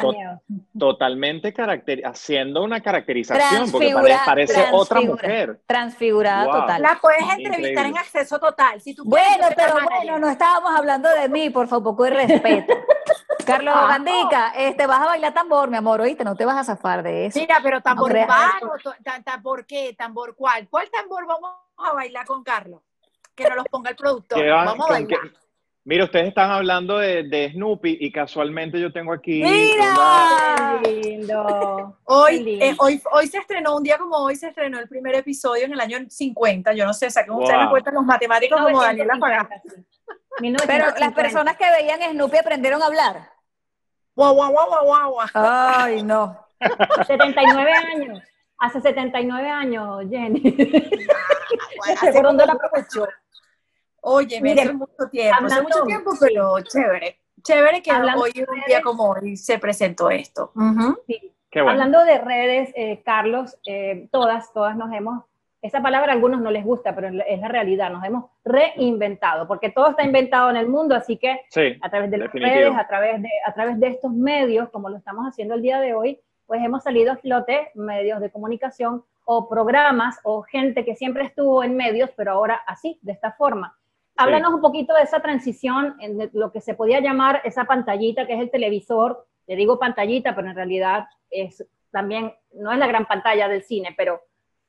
[0.78, 1.53] Totalmente
[2.05, 3.93] haciendo una caracterización, porque
[4.26, 5.59] parece otra mujer.
[5.67, 6.61] Transfigurada Wow.
[6.61, 6.82] total.
[6.82, 7.88] La puedes entrevistar Increíble.
[7.89, 8.80] en acceso total.
[8.82, 12.11] Si tú quieres, Bueno, pero bueno, no estábamos hablando de mí, por favor, poco de
[12.11, 12.74] respeto.
[13.45, 16.63] Carlos Ah, Gandica, este, vas a bailar tambor, mi amor, oíste, no te vas a
[16.63, 17.39] zafar de eso.
[17.39, 20.67] Mira, pero tambor urbano, ta- tambor qué, tambor cuál.
[20.70, 22.82] ¿Cuál tambor vamos a bailar con Carlos?
[23.34, 24.39] Que nos los ponga el productor.
[24.39, 25.07] ¿Qué va- vamos a bailar.
[25.22, 25.32] qué-
[25.89, 29.91] Mira, ustedes están hablando de, de Snoopy y casualmente yo tengo aquí ¡Mira!
[29.95, 31.97] una- Qué lindo.
[32.07, 32.65] Qué Hoy, lindo.
[32.65, 35.73] eh, hoy, hoy se estrenó, un día como hoy se estrenó el primer episodio en
[35.73, 36.73] el año 50.
[36.73, 37.63] Yo no sé, saquen ustedes Wow.
[37.65, 39.49] la cuenta los matemáticos como Daniela Pagá.
[40.39, 40.67] 1950, sí.
[40.67, 40.99] Pero 1950.
[40.99, 43.29] las personas que veían Snoopy aprendieron a hablar.
[44.15, 45.27] Guau, guau, guau, guau, guau.
[45.33, 46.37] Ay, no.
[47.07, 48.21] 79 años.
[48.59, 50.39] Hace 79 años, Jenny.
[50.41, 52.31] Bueno, Se hace la
[52.75, 53.07] mucho.
[54.01, 57.17] Oye, me hace mucho tiempo, hace hablando- mucho tiempo, pero chévere.
[57.41, 60.51] Chévere que Hablando hoy, de un día redes- como hoy, se presentó esto.
[60.55, 60.99] Ujú.
[61.07, 61.33] Sí.
[61.49, 61.71] Qué bueno.
[61.71, 65.23] Hablando de redes, eh, Carlos, eh, todas, todas nos hemos,
[65.61, 68.25] esa palabra a algunos no les gusta, pero es la- es la realidad, nos hemos
[68.45, 72.27] reinventado, porque todo está inventado en el mundo, así que Sí, a través de las
[72.27, 72.55] Definitivo.
[72.55, 75.79] redes, a través de, a través de estos medios, como lo estamos haciendo el día
[75.79, 80.95] de hoy, pues hemos salido a flote medios de comunicación o programas o gente que
[80.95, 83.75] siempre estuvo en medios, pero ahora así, de esta forma.
[84.20, 88.34] Háblanos un poquito de esa transición en lo que se podía llamar esa pantallita que
[88.34, 89.26] es el televisor.
[89.47, 93.93] Le digo pantallita, pero en realidad es también, no es la gran pantalla del cine,
[93.95, 94.22] pero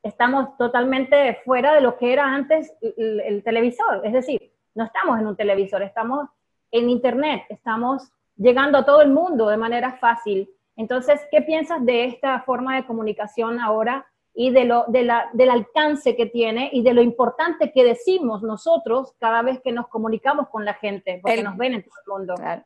[0.05, 4.03] estamos totalmente fuera de lo que era antes el, el televisor.
[4.05, 6.29] Es decir, no estamos en un televisor, estamos
[6.71, 10.49] en Internet, estamos llegando a todo el mundo de manera fácil.
[10.77, 15.51] Entonces, ¿qué piensas de esta forma de comunicación ahora y de lo, de la, del
[15.51, 20.49] alcance que tiene y de lo importante que decimos nosotros cada vez que nos comunicamos
[20.49, 22.35] con la gente, porque El- nos ven en todo el mundo?
[22.37, 22.63] Claro.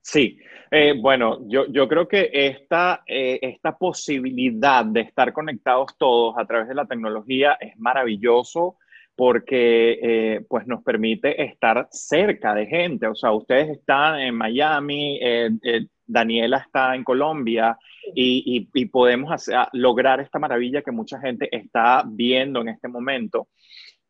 [0.00, 0.38] Sí,
[0.70, 6.46] eh, bueno, yo, yo creo que esta, eh, esta posibilidad de estar conectados todos a
[6.46, 8.76] través de la tecnología es maravilloso
[9.16, 13.08] porque eh, pues nos permite estar cerca de gente.
[13.08, 17.76] O sea, ustedes están en Miami, eh, eh, Daniela está en Colombia
[18.14, 23.48] y, podemos lograr esta maravilla que mucha gente está viendo en este momento.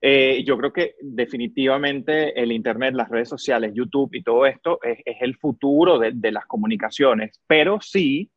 [0.01, 4.99] Eh, yo creo que definitivamente el Internet, las redes sociales, YouTube y todo esto es,
[5.05, 8.31] es el futuro de, de las comunicaciones, pero sí,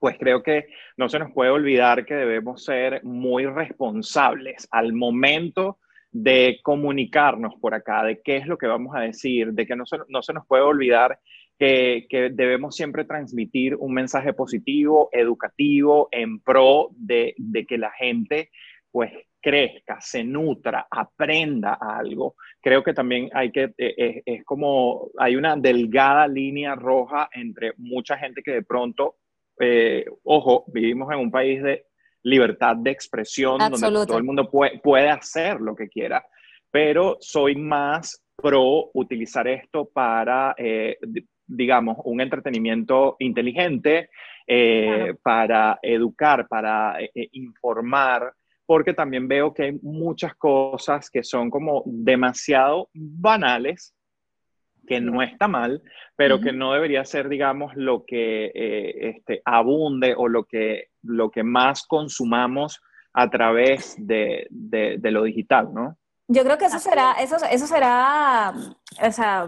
[0.00, 0.66] pues creo que
[0.96, 5.78] no se nos puede olvidar que debemos ser muy responsables al momento
[6.10, 9.86] de comunicarnos por acá, de qué es lo que vamos a decir, de que no
[9.86, 11.18] se, no se nos puede olvidar
[11.62, 17.92] que, que debemos siempre transmitir un mensaje positivo, educativo, en pro de, de que la
[17.92, 18.50] gente
[18.90, 22.34] pues crezca, se nutra, aprenda algo.
[22.60, 27.74] Creo que también hay que, eh, eh, es como, hay una delgada línea roja entre
[27.76, 29.18] mucha gente que de pronto,
[29.60, 31.86] eh, ojo, vivimos en un país de
[32.24, 36.26] libertad de expresión, donde todo el mundo puede, puede hacer lo que quiera,
[36.72, 40.98] pero soy más pro utilizar esto para, eh,
[41.46, 44.10] digamos, un entretenimiento inteligente,
[44.46, 45.18] eh, Claro.
[45.22, 48.32] para educar, para eh, eh, informar,
[48.66, 53.94] porque también veo que hay muchas cosas que son como demasiado banales,
[54.86, 55.80] que no está mal,
[56.16, 61.30] pero que no debería ser, digamos, lo que eh, este, abunde o lo que, lo
[61.30, 62.80] que más consumamos
[63.12, 65.96] a través de, de- de lo digital, ¿no?
[66.28, 68.52] Yo creo que eso será, eso, eso será,
[69.06, 69.46] o sea,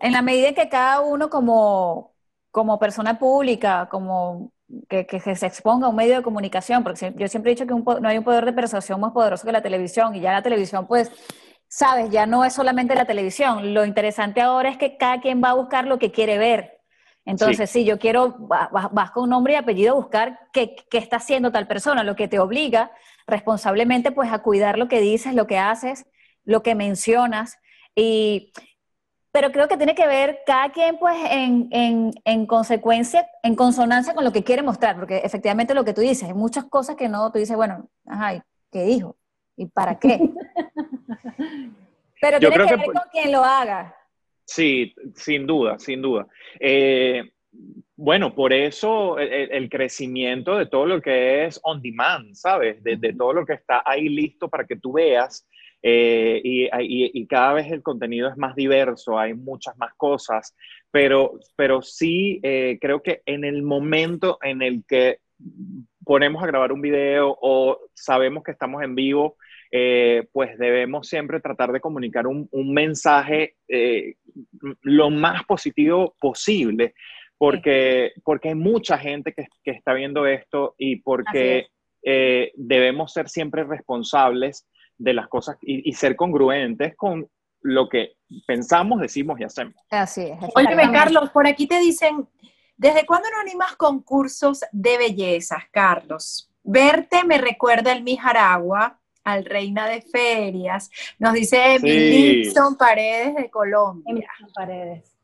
[0.00, 2.14] en la medida en que cada uno como,
[2.50, 4.52] como persona pública, como
[4.88, 7.74] que, que se exponga a un medio de comunicación, porque yo siempre he dicho que
[7.74, 10.42] un no hay un poder de persuasión más poderoso que la televisión, y ya la
[10.42, 11.10] televisión, pues,
[11.68, 13.74] sabes, ya no es solamente la televisión.
[13.74, 16.72] Lo interesante ahora es que cada quien va a buscar lo que quiere ver.
[17.24, 20.98] Entonces, si yo quiero, va- va- vas con nombre y apellido a buscar qué, qué
[20.98, 22.92] está haciendo tal persona, lo que te obliga
[23.26, 26.06] responsablemente pues a cuidar lo que dices, lo que haces,
[26.44, 27.58] lo que mencionas.
[27.96, 28.52] Y,
[29.36, 34.14] pero creo que tiene que ver cada quien pues en, en, en consecuencia, en consonancia
[34.14, 37.06] con lo que quiere mostrar, porque efectivamente lo que tú dices, hay muchas cosas que
[37.06, 38.40] no, tú dices, bueno, ajá, ¿y
[38.72, 39.18] ¿qué dijo?
[39.54, 40.18] ¿Y para qué?
[42.18, 43.94] Pero Yo tiene creo que que ver con quien lo haga.
[44.46, 46.26] Sí, sin duda, sin duda.
[46.58, 47.30] Eh,
[47.94, 52.82] bueno, por eso el, el, crecimiento de todo lo que es on demand, ¿sabes?
[52.82, 55.46] De, de todo lo que está ahí listo para que tú veas.
[55.88, 60.52] Eh, y, y, y, cada vez el contenido es más diverso, hay muchas más cosas,
[60.90, 65.20] pero, pero sí eh, creo que en el momento en el que
[66.04, 69.36] ponemos a grabar un video o sabemos que estamos en vivo,
[69.70, 74.14] eh, pues debemos siempre tratar de comunicar un, un mensaje eh,
[74.82, 76.94] lo más positivo posible,
[77.38, 81.68] porque, porque hay mucha gente que, que está viendo esto y porque
[82.02, 84.66] eh, debemos ser siempre responsables
[84.98, 87.28] de las cosas y, y, ser congruentes con
[87.62, 88.16] lo que
[88.46, 89.74] pensamos, decimos y hacemos.
[89.90, 90.38] Así es.
[90.54, 92.26] Óyeme, Carlos, por aquí te dicen,
[92.76, 96.50] ¿desde cuándo no animas concursos de bellezas, Carlos?
[96.62, 100.90] Verte me recuerda el Mijaragua, al Reina de Ferias.
[101.18, 102.76] Nos dice Emilson sí.
[102.78, 104.04] Paredes de Colombia.
[104.10, 105.16] Emilson Paredes.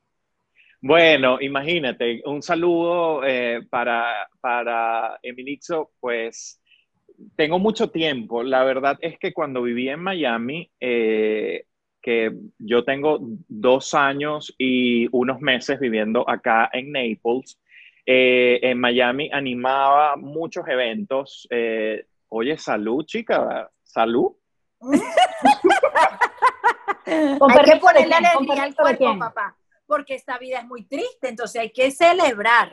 [0.80, 6.60] Bueno, imagínate, un saludo eh, para, para Emilixo, pues
[7.36, 8.42] tengo mucho tiempo.
[8.42, 11.66] La verdad es que cuando viví en Miami, eh,
[12.00, 13.18] que yo tengo
[13.48, 17.58] dos años y unos meses viviendo acá en Naples,
[18.04, 21.46] eh, en Miami animaba muchos eventos.
[21.50, 24.32] Eh, oye, salud, chica, salud.
[27.06, 29.56] hay que ponerle alegría al cuerpo, papá,
[29.86, 32.72] porque esta vida es muy triste, entonces hay que celebrar.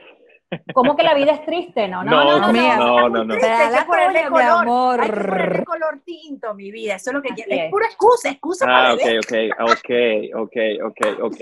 [0.73, 1.87] ¿Cómo que la vida es triste?
[1.87, 2.51] No, no, no, no.
[2.51, 5.01] no, no, no, Triste, hay que ponerle color, amor.
[5.01, 6.95] Hay que ponerle color tinto, mi vida.
[6.95, 7.51] Eso es lo que quiero.
[7.51, 9.77] Es pura excusa, excusa ah, para okay, ok, ok,
[10.35, 11.35] ok, ok, ok.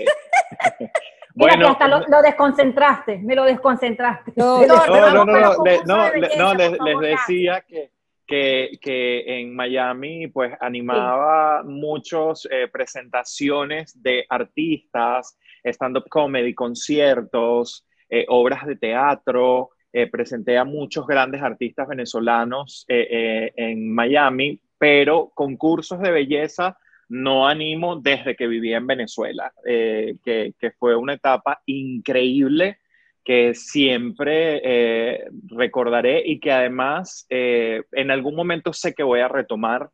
[1.34, 4.32] Mira bueno, que hasta lo, lo, desconcentraste, me lo desconcentraste.
[4.36, 7.92] No, no, no, no, no, le, no, le, no les, les decía que,
[8.26, 11.68] que, que, en Miami pues animaba sí.
[11.68, 20.64] muchas eh, presentaciones de artistas, stand-up comedy, conciertos, eh, obras de teatro, eh, presenté a
[20.64, 26.78] muchos grandes artistas venezolanos eh, en Miami, pero concursos de belleza
[27.08, 32.78] no animo desde que vivía en Venezuela, que, fue una etapa increíble
[33.24, 39.88] que siempre recordaré y que además en algún momento sé que voy a retomar.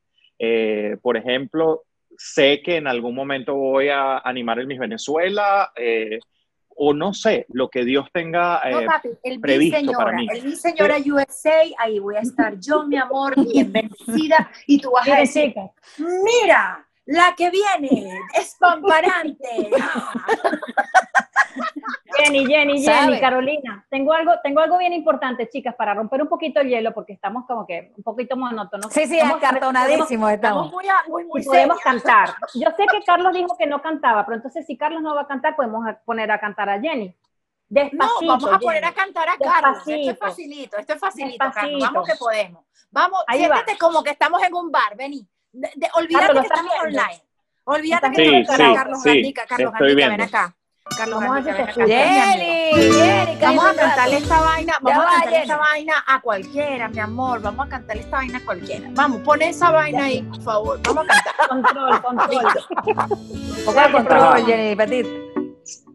[1.03, 1.85] por ejemplo,
[2.17, 6.21] sé que en algún momento voy a animar el Miss Venezuela, eh,
[6.77, 10.27] o no sé, lo que Dios tenga eh, no, papi, el previsto señora, para mí.
[10.31, 14.81] El mi señora Pero, USA, ahí voy a estar yo, mi amor, bien bendecida, y
[14.81, 15.55] tú vas a decir,
[15.99, 19.71] mira, la que viene, es pamparante.
[22.17, 23.21] Jenny, Jenny, Jenny, ¿Sabe?
[23.21, 27.13] Carolina, tengo algo, tengo algo bien importante, chicas, para romper un poquito el hielo, porque
[27.13, 28.93] estamos como que un poquito monótonos.
[28.93, 30.67] Sí, sí, acartonadísimos estamos.
[30.67, 30.73] estamos.
[30.73, 32.31] Muy, muy, muy podemos cantar.
[32.55, 35.27] Yo sé que Carlos dijo que no cantaba, pero entonces si Carlos no va a
[35.27, 37.15] cantar, podemos poner a cantar a Jenny.
[37.69, 39.85] Despacito, no, vamos a poner a cantar a Carlos.
[39.85, 40.11] Despacito.
[40.11, 41.61] Esto es facilito, esto es facilito, Despacito.
[41.61, 41.93] Carlos.
[41.93, 42.65] Vamos que podemos.
[42.91, 43.79] Vamos, Ahí siéntete va.
[43.79, 45.29] como que estamos en un bar, vení.
[45.55, 47.01] De, de, olvídate Carlos, que estamos viendo?
[47.01, 47.23] online.
[47.63, 50.57] Olvídate que sí, estamos sí, Carlos sí, Gandica, Carlos Gandica, ven acá.
[50.99, 55.57] Carlos vamos Gandica, a Jenny, Jenny, vamos a cantarle esta vaina, vamos a cantarle esta
[55.57, 58.89] vaina a cualquiera, mi amor, vamos a cantarle esta vaina a cualquiera.
[58.95, 61.49] Vamos, pon esa vaina ahí, por favor, vamos a cantar.
[61.49, 63.15] Control, control.
[63.65, 65.07] Ponga control, Jenny Petit.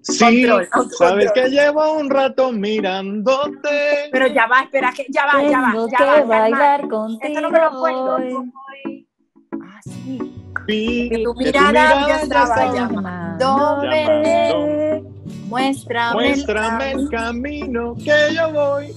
[0.03, 1.33] Sí, control, control, sabes control.
[1.33, 4.09] que llevo un rato mirándote.
[4.09, 6.21] Pero ya va, espera, que ya va, ya va, ya que va.
[6.23, 7.19] bailar contigo.
[7.21, 8.19] Esto no me lo puedo.
[9.79, 10.19] Ah, sí.
[10.67, 13.93] Que tu mirada ya estaba llamándome.
[15.47, 18.93] Muéstrame, Muéstrame el, camino que yo voy.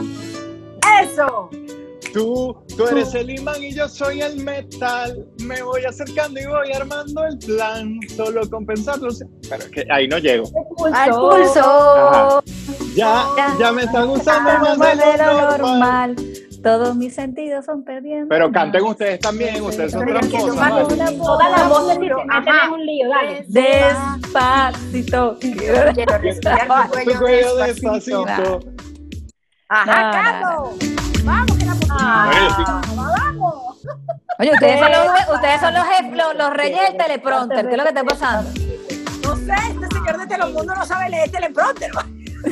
[1.01, 1.51] ¡Eso!
[2.13, 5.25] Tú, tú eres el imán y yo soy el metal.
[5.45, 8.01] Me voy acercando y voy armando el plan.
[8.15, 9.09] Solo con pensarlo.
[9.49, 10.51] Pero es que ahí no llego.
[10.93, 12.43] Al pulso.
[12.97, 13.25] Ya,
[13.59, 15.59] ya me está gustando más, más de lo normal.
[15.59, 16.17] normal.
[16.63, 18.29] Todos mis sentidos son perdiendo.
[18.29, 20.57] Pero canten ustedes también, ustedes son tramposos.
[21.19, 23.45] Todas las voces se meten en un lío, dale.
[23.49, 25.39] Despacito.
[25.41, 26.69] Quiero respirar
[27.05, 28.61] tu cuello despacito.
[29.69, 30.77] Ajá, Carlos.
[31.25, 31.75] Vamos, que la
[32.97, 33.87] Vamos.
[34.39, 35.75] Oye, ustedes son, los, ustedes son
[36.39, 37.67] los, reyes del teleprompter.
[37.67, 38.51] ¿Qué es lo que está pasando?
[39.23, 41.91] No sé, este señor de Telemundo no sabe leer teleprompter.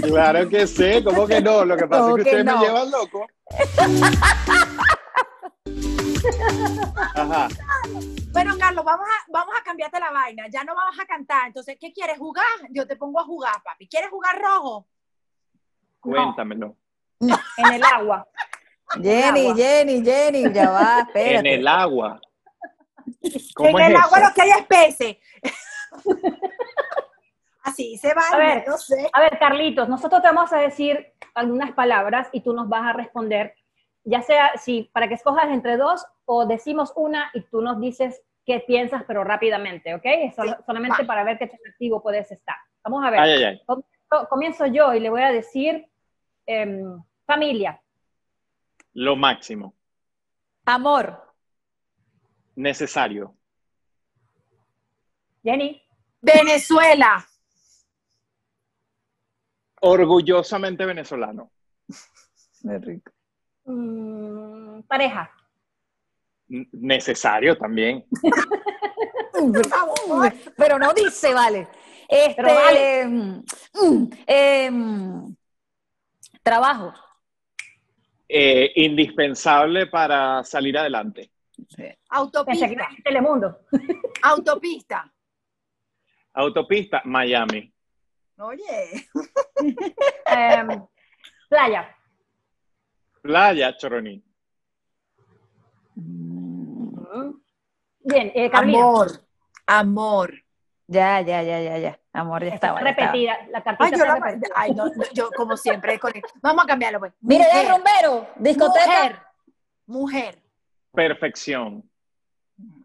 [0.03, 1.65] Claro que sé, ¿cómo que no?
[1.65, 3.27] Lo que pasa es que, ustedes me llevan loco.
[7.15, 7.49] Ajá.
[8.33, 10.47] Bueno, Carlos, vamos a, vamos a cambiarte la vaina.
[10.49, 11.49] Ya no vamos a cantar.
[11.49, 12.19] Entonces, ¿qué quieres?
[12.19, 12.45] ¿Jugar?
[12.71, 13.89] Yo te pongo a jugar, papi.
[13.89, 14.87] ¿Quieres jugar rojo?
[16.01, 16.77] Cuéntamelo.
[17.21, 17.39] No.
[17.57, 18.27] En el agua.
[19.03, 19.57] Jenny, agua.
[19.57, 21.39] Jenny, Jenny, ya va, espérate.
[21.39, 22.21] En el agua.
[23.23, 25.17] en el agua lo que hay es peces.
[27.63, 29.09] Así se va, A ver, no sé.
[29.13, 32.93] A ver, Carlitos, nosotros te vamos a decir algunas palabras y tú nos vas a
[32.93, 33.55] responder,
[34.05, 38.23] ya sea si para que escojas entre dos o decimos una y tú nos dices
[38.47, 40.03] qué piensas, pero rápidamente, ¿ok?
[40.03, 41.07] Sí, solamente va.
[41.07, 42.57] para ver qué tan activo puedes estar.
[42.83, 43.21] Vamos a ver.
[43.21, 43.63] Ay, ay, ay.
[43.67, 45.87] Comienzo, comienzo yo y le voy a decir
[46.47, 47.81] em, familia,
[48.95, 49.75] Lo máximo.
[50.65, 51.23] Amor.
[52.57, 53.35] Necesario.
[55.43, 55.83] Jenny,
[56.21, 57.25] Venezuela.
[59.81, 61.51] Orgullosamente venezolano.
[62.63, 63.13] Qué rico.
[63.65, 65.31] mm, pareja,
[66.49, 68.05] N- Necesario también.
[70.57, 71.69] Pero no dice, vale.
[72.09, 73.07] Este, Pero vale.
[73.07, 73.43] mm,
[73.75, 75.37] mm, em,
[76.43, 76.93] trabajo.
[78.29, 81.31] Eh, indispensable para salir adelante.
[82.11, 82.69] Autopista.
[83.05, 83.61] Telemundo.
[84.23, 85.11] Autopista.
[86.35, 87.73] Autopista, Miami.
[88.41, 89.07] Oye.
[90.27, 90.87] Em,
[91.49, 91.97] playa,
[93.23, 94.23] Playa, Choroní.
[95.95, 97.33] Mm.
[98.05, 99.09] bien, eh, Carolina, Amor.
[99.67, 100.35] Amor.
[100.87, 102.01] Ya, ya, ya, ya, ya.
[102.13, 102.81] Amor, ya Está estaba.
[102.83, 103.07] ya estaba.
[103.13, 105.99] repetida, la cartita Ay, yo, la- ay, no, no, yo como siempre.
[106.01, 107.13] con el- Vamos a cambiarlo, pues.
[107.21, 107.69] Ya Mujer.
[107.71, 108.87] rumbero, discoteca.
[108.87, 109.23] Mujer.
[109.87, 110.43] Mujer.
[110.93, 111.89] Perfección.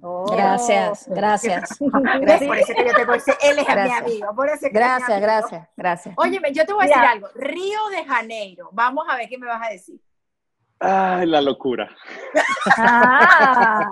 [0.01, 0.26] Oh.
[0.36, 1.78] Gracias, gracias.
[2.21, 2.43] ¿Ves?
[2.43, 4.01] Por eso que yo te voy a decir, él es mi Gracias.
[4.01, 4.36] amigo.
[4.36, 5.21] Por eso que Gracias, amigo.
[5.21, 6.15] gracias, gracias.
[6.17, 7.28] Óyeme, yo te voy a decir algo.
[7.36, 8.69] Río de Janeiro.
[8.71, 9.99] Vamos a ver qué me vas a decir.
[10.80, 11.89] Ay, la locura.
[12.78, 13.88] Ah.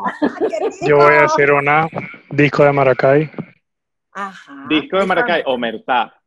[0.82, 1.88] Yo voy a hacer una
[2.30, 3.30] disco de Maracay.
[4.12, 4.66] Ajá.
[4.68, 6.20] Disco de Maracay, Omertá.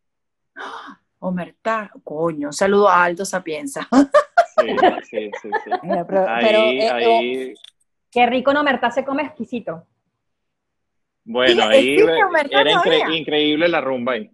[1.18, 3.86] Omertá, coño, un saludo a Aldo Sapienza.
[4.56, 4.76] Sí,
[5.10, 5.70] sí, sí, sí.
[5.82, 7.54] Pero, Ahí, pero, eh, ahí,
[8.10, 9.86] qué rico no Mertá se come exquisito.
[11.24, 12.12] bueno, Sí, ahí existe
[12.60, 14.30] era incre- increíble la rumba ahí.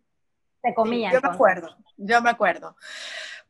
[0.63, 1.11] Se comía.
[1.13, 2.77] yo me acuerdo, yo me acuerdo.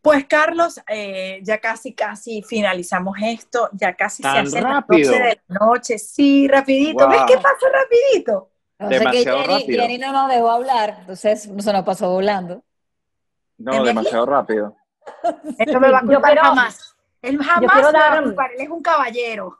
[0.01, 5.41] Pues Carlos, eh, ya casi, casi finalizamos esto, ya casi se hace la noche de
[5.47, 7.07] la noche, sí, rapidito.
[7.09, 7.27] ¿Ves Wow.
[7.27, 8.49] qué pasa rapidito?
[8.81, 12.65] o sea que demasiado Jenny, no nos dejó hablar, entonces se nos pasó volando.
[13.59, 14.75] No, ¿En demasiado rápido.
[15.59, 16.92] Esto me va a Yo quiero- jamás.
[17.23, 19.57] Él jamás va a dar- él es un caballero.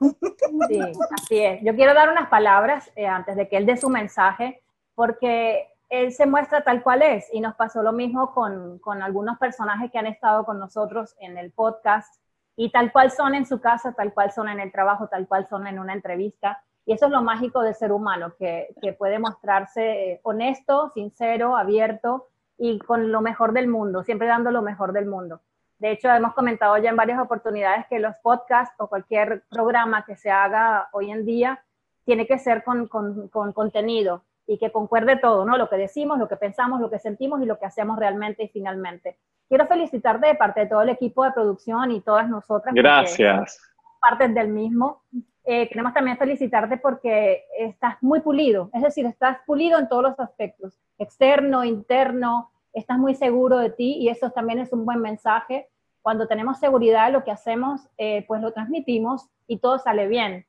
[0.69, 0.81] Sí,
[1.13, 1.63] así es.
[1.63, 4.61] Yo quiero dar unas palabras eh, antes de que él dé su mensaje,
[4.95, 9.39] porque él se muestra tal cual es y nos pasó lo mismo con, con algunos
[9.39, 12.15] personajes que han estado con nosotros en el podcast
[12.57, 15.47] y tal cual son en su casa, tal cual son en el trabajo, tal cual
[15.49, 16.63] son en una entrevista.
[16.85, 21.57] Y eso es lo mágico del ser humano, que, que puede mostrarse eh, honesto, sincero,
[21.57, 25.41] abierto y con lo mejor del mundo, siempre dando lo mejor del mundo.
[25.83, 30.15] De hecho, hemos comentado ya en varias oportunidades que los podcasts o cualquier programa que
[30.15, 31.61] se haga hoy en día
[32.05, 35.59] tiene que ser con, con- con contenido y que concuerde todo, ¿no?
[35.59, 38.49] Lo que decimos, lo que pensamos, lo que sentimos y lo que hacemos realmente y
[38.49, 39.19] finalmente.
[39.49, 42.73] Quiero felicitarte de parte de todo el equipo de producción y todas nosotras.
[42.77, 43.61] Gracias.
[44.01, 45.03] partes del mismo.
[45.45, 50.21] Eh, queremos también felicitarte porque estás muy pulido, es decir, estás pulido en todos los
[50.21, 55.69] aspectos, externo, interno, estás muy seguro de ti y eso también es un buen mensaje.
[56.01, 60.47] Cuando tenemos seguridad lo que hacemos, eh, pues lo transmitimos y todo sale bien.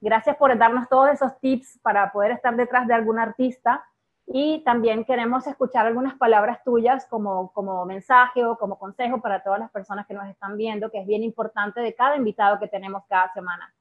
[0.00, 3.84] Gracias por darnos todos esos tips para poder estar detrás de algún artista
[4.26, 9.58] y también queremos escuchar algunas palabras tuyas como, como mensaje o como consejo para todas
[9.58, 13.04] las personas que nos están viendo, que es bien importante de cada invitado que tenemos
[13.08, 13.72] cada semana.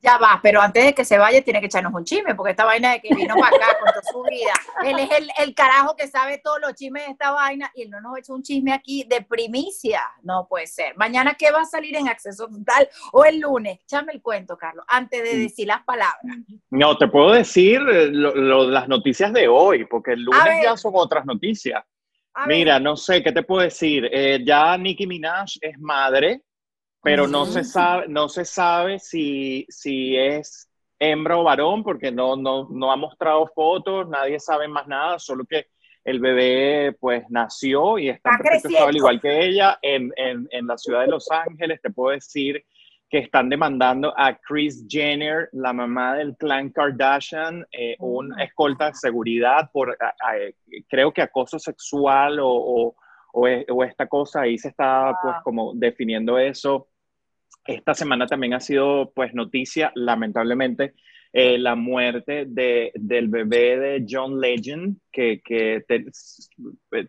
[0.00, 2.64] Ya va, pero antes de que se vaya tiene que echarnos un chisme, porque esta
[2.64, 4.52] vaina de que vino para acá con toda su vida,
[4.84, 7.90] él es el, el carajo que sabe todos los chismes de esta vaina y él
[7.90, 10.00] no nos echó un chisme aquí de primicia.
[10.22, 10.96] No puede ser.
[10.96, 12.88] Mañana, ¿qué va a salir en acceso total?
[13.12, 13.80] O el lunes.
[13.82, 16.22] Échame el cuento, Carlos, antes de decir las palabras.
[16.70, 20.76] No, te puedo decir eh, lo- lo- las noticias de hoy, porque el lunes ya
[20.76, 21.82] son otras noticias.
[22.46, 24.08] Mira, no sé, ¿qué te puedo decir?
[24.12, 26.42] Eh, ya Nicki Minaj es madre,
[27.10, 32.36] pero no se sabe, no se sabe si, si es hembra o varón, porque no,
[32.36, 35.66] no, no ha mostrado fotos, nadie sabe más nada, solo que
[36.04, 40.12] el bebé pues nació y está, Está en perfecto estado, al igual que ella, en,
[40.16, 42.64] en, en la ciudad de Los Ángeles, te puedo decir
[43.10, 48.94] que están demandando a Kris Jenner, la mamá del clan Kardashian, eh, un escolta de
[48.94, 50.52] seguridad por, a- a-
[50.88, 52.96] creo que acoso sexual o, o,
[53.32, 56.88] o o esta cosa, ahí se está pues como definiendo eso.
[57.68, 60.94] Esta semana también ha sido pues noticia, lamentablemente,
[61.34, 66.06] eh, la muerte de, del bebé de John Legend, que, que te-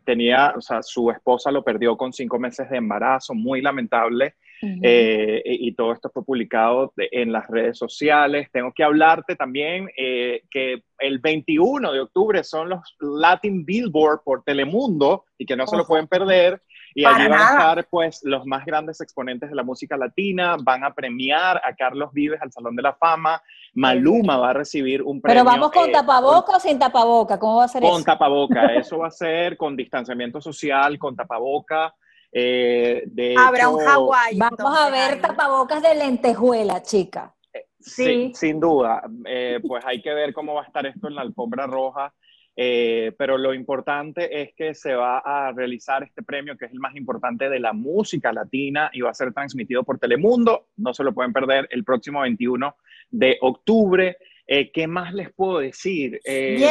[0.03, 4.35] tenía, o sea, su esposa lo perdió con cinco meses de embarazo, muy lamentable.
[4.83, 8.49] eh, y, todo esto fue publicado en las redes sociales.
[8.51, 14.43] Tengo que hablarte también eh, que el 21 de octubre son los Latin Billboard por
[14.43, 16.61] Telemundo y que no se lo pueden perder.
[16.95, 20.83] Y allí van a estar pues los más grandes exponentes de la música latina, van
[20.83, 23.41] a premiar a Carlos Vives al Salón de la Fama,
[23.73, 25.43] Maluma va a recibir un premio.
[25.43, 27.95] Pero vamos con tapaboca o sin tapaboca, ¿cómo va a ser con eso?
[27.95, 31.93] Con tapaboca, eso va a ser con distanciamiento social, con tapaboca.
[32.31, 34.37] Eh, de Habrá un Hawái.
[34.37, 37.33] Vamos a ver tapabocas de lentejuela, chica.
[37.79, 38.31] Sí.
[38.35, 39.01] sin duda.
[39.25, 42.13] Eh, pues hay que ver cómo va a estar esto en la alfombra roja.
[42.61, 46.79] Eh, pero lo importante es que se va a realizar este premio, que es el
[46.79, 50.67] más importante de la música latina y va a ser transmitido por Telemundo.
[50.75, 52.75] No se lo pueden perder el próximo 21
[53.11, 54.17] de octubre.
[54.45, 56.19] ¿Qué más les puedo decir?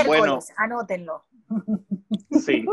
[0.06, 1.24] bueno, anótenlo.
[2.32, 2.66] Sí.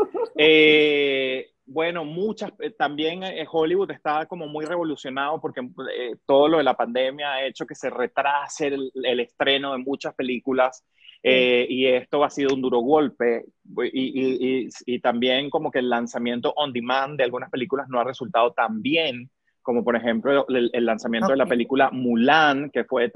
[1.68, 6.64] Bueno, muchas, eh, también eh, Hollywood está como muy revolucionado porque eh, todo lo de
[6.64, 10.84] la pandemia ha hecho que se retrase el, estreno de muchas películas
[11.22, 13.46] y esto ha sido un duro golpe
[13.92, 18.52] y, y, también como que el lanzamiento on demand de algunas películas no ha resultado
[18.52, 19.28] tan bien
[19.60, 23.10] como por ejemplo el, lanzamiento de la película Mulan que fue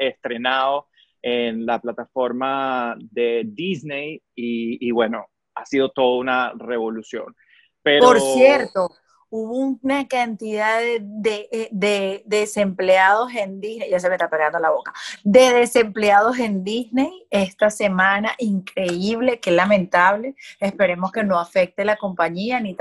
[0.00, 0.88] estrenado
[1.22, 7.36] en la plataforma de Disney y bueno, ha sido toda una revolución.
[7.84, 8.90] Por cierto,
[9.36, 14.92] hubo una cantidad de, de, desempleados en Disney, ya se me está pegando la boca,
[15.24, 20.36] de desempleados en Disney esta semana, increíble, qué lamentable.
[20.60, 22.76] Esperemos que no afecte la compañía ni,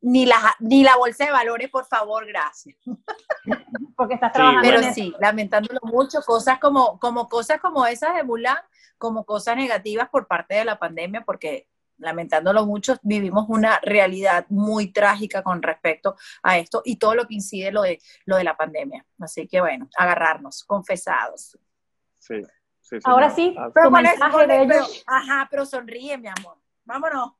[0.00, 2.76] ni, la, ni la bolsa de valores, por favor, gracias.
[3.96, 4.62] Porque estás trabajando.
[4.62, 8.58] Pero sí, lamentándolo mucho, cosas como, como cosas como esas de Mulan,
[8.96, 11.66] como cosas negativas por parte de la pandemia, porque
[11.98, 17.34] lamentándolo mucho, vivimos una realidad muy trágica con respecto a esto y todo lo que
[17.34, 19.04] incide lo de, lo de la pandemia.
[19.20, 21.58] Así que bueno, agarrarnos, confesados.
[22.18, 22.42] Sí,
[22.80, 26.58] sí, Ahora sí, pero, ajá, pero sonríe, mi amor.
[26.84, 27.32] Vámonos.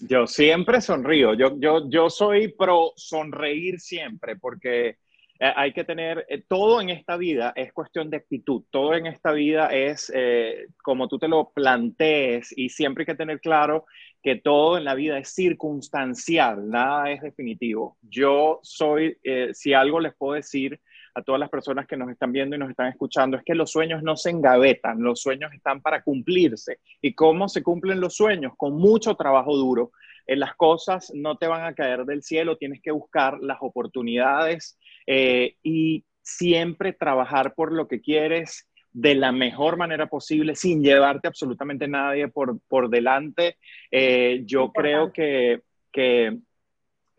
[0.00, 1.34] Yo siempre sonrío.
[1.34, 4.98] Yo, yo, yo soy pro sonreír siempre porque
[5.40, 9.30] hay que tener, eh, todo en esta vida es cuestión de actitud, todo en esta
[9.32, 13.86] vida es eh, como tú te lo plantees y siempre hay que tener claro
[14.20, 17.96] que todo en la vida es circunstancial, nada es definitivo.
[18.02, 19.16] Yo soy,
[19.52, 20.80] si algo les puedo decir
[21.14, 23.70] a todas las personas que nos están viendo y nos están escuchando, es que los
[23.70, 26.80] sueños no se engavetan, los sueños están para cumplirse.
[27.00, 28.54] ¿Y cómo se cumplen los sueños?
[28.56, 29.92] Con mucho trabajo duro.
[30.26, 34.78] las cosas no te van a caer del cielo, tienes que buscar las oportunidades
[35.10, 41.28] eh, y siempre trabajar por lo que quieres de la mejor manera posible, sin llevarte
[41.28, 43.56] absolutamente nadie por, por delante.
[43.90, 46.36] Eh, yo creo que, que,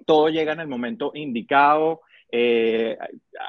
[0.05, 2.01] todo llega en el momento indicado.
[2.31, 2.95] Eh,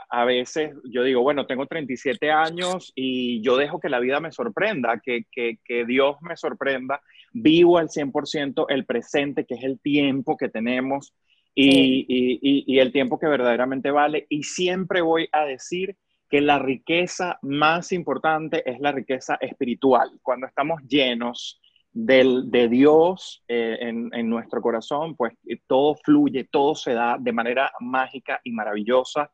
[0.08, 4.32] a, veces yo digo, bueno, tengo 37 años y yo dejo que la vida me
[4.32, 7.02] sorprenda, que, que, que Dios me sorprenda.
[7.32, 11.12] Vivo al 100% el presente, que es el tiempo que tenemos
[11.54, 14.26] y, el tiempo que verdaderamente vale.
[14.28, 15.96] Y siempre voy a decir
[16.28, 20.10] que la riqueza más importante es la riqueza espiritual.
[20.22, 21.60] Cuando estamos llenos
[21.92, 27.72] de Dios eh, en, nuestro corazón, pues eh, todo fluye, todo se da de manera
[27.80, 29.30] mágica y maravillosa.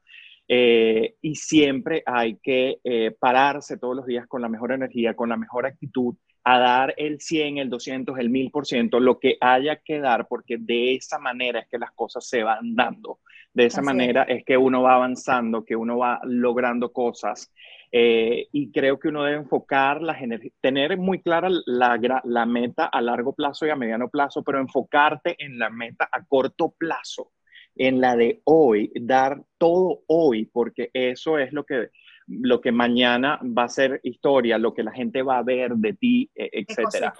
[0.48, 2.78] Eh, y siempre hay que
[3.18, 6.14] pararse todos los días con la mejor energía, con la mejor actitud
[6.48, 10.94] a dar el 100, el 200, el 1000%, lo que haya que dar, porque de
[10.94, 13.18] esa manera es que las cosas se van dando,
[13.52, 14.44] de esa manera es.
[14.44, 17.52] que uno va avanzando, que uno va logrando cosas.
[17.90, 20.16] Eh, y creo que uno debe enfocar la
[20.60, 25.34] tener muy clara la, la meta a largo plazo y a mediano plazo, pero enfocarte
[25.44, 27.32] en la meta a corto plazo,
[27.74, 31.88] en la de hoy, dar todo hoy, porque eso es lo que
[32.26, 35.92] lo que mañana va a ser historia, lo que la gente va a ver de
[35.94, 37.14] ti, e, etcétera.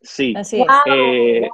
[0.00, 0.34] Sí.
[0.36, 0.66] Así es.
[0.86, 1.48] Eh,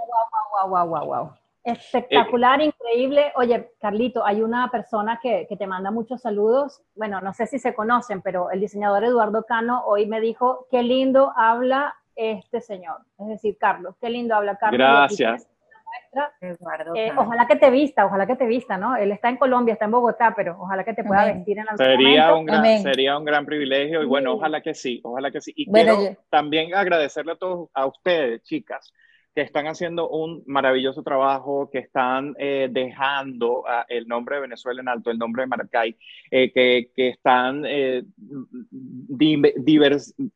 [0.62, 1.32] wow, wow, wow, wow,
[1.64, 3.32] Espectacular, increíble.
[3.36, 6.82] Oye, Carlito, hay una persona que, que, te manda muchos saludos.
[6.94, 10.82] Bueno, no sé si se conocen, pero el diseñador Eduardo Cano hoy me dijo, qué
[10.82, 12.98] lindo habla este señor.
[13.18, 14.78] Es decir, Carlos, qué lindo habla Carlos.
[14.78, 15.48] Gracias.
[16.94, 18.96] Eh, ojalá que te vista, ojalá que te vista, ¿no?
[18.96, 21.78] Él está en Colombia, está en Bogotá, pero ojalá que te pueda vestir en algún
[21.78, 25.52] sería Un gran, sería un gran privilegio y bueno, ojalá que sí, ojalá que sí.
[25.56, 28.92] Y quiero también agradecerle a todos, a ustedes, chicas,
[29.34, 34.80] que están haciendo un maravilloso trabajo, que están eh, dejando ah, el nombre de Venezuela
[34.80, 35.96] en alto, el nombre de Maracay,
[36.30, 37.64] eh, que, que, están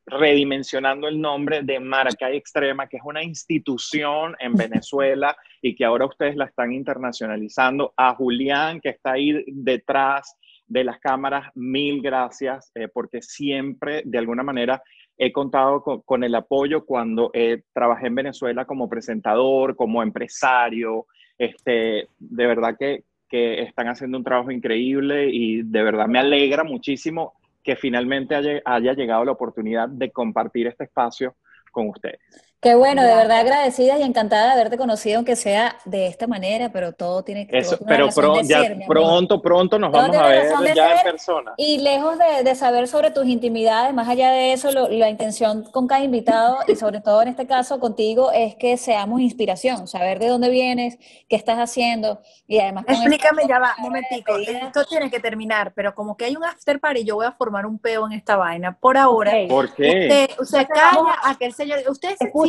[0.05, 6.05] redimensionando el nombre de Maracay Extrema, que es una institución en Venezuela y que ahora
[6.05, 7.93] ustedes la están internacionalizando.
[7.95, 10.37] A Julián, que está ahí detrás
[10.67, 14.81] de las cámaras, mil gracias, eh, porque siempre, de alguna manera,
[15.17, 21.07] he contado con, el apoyo cuando eh, trabajé en Venezuela como presentador, como empresario.
[21.37, 26.63] Este, de verdad que, que están haciendo un trabajo increíble y de verdad me alegra
[26.63, 31.35] muchísimo que finalmente haya, haya llegado la oportunidad de compartir este espacio
[31.71, 32.19] con ustedes.
[32.59, 36.71] Qué bueno, de verdad agradecida y encantada de haberte conocido, aunque sea de esta manera,
[36.71, 38.09] pero todo tiene que Eso, Pero
[38.41, 41.53] ya pronto, pronto nos vamos a ver ya en persona.
[41.57, 46.03] Y lejos de, saber sobre tus intimidades, más allá de eso, la intención con cada
[46.03, 50.49] invitado y sobre todo en este caso contigo es que seamos inspiración, saber de dónde
[50.49, 50.97] vienes,
[51.29, 52.85] qué estás haciendo y además.
[52.87, 54.35] Explícame, ya va, un momentico.
[54.35, 57.67] Esto tiene que terminar, pero como que hay un after party, yo voy a formar
[57.67, 58.75] un peo en esta vaina.
[58.75, 59.31] Por ahora.
[59.47, 60.27] ¿Por qué?
[60.31, 61.81] Usted, usted calla a aquel señor.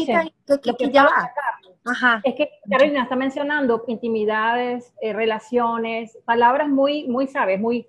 [0.01, 0.33] Ustedes
[0.65, 1.09] lo que ya
[2.23, 7.61] Es que Carolina está mencionando intimidades, eh, relaciones, palabras muy, muy, ¿sabes?
[7.61, 7.87] Muy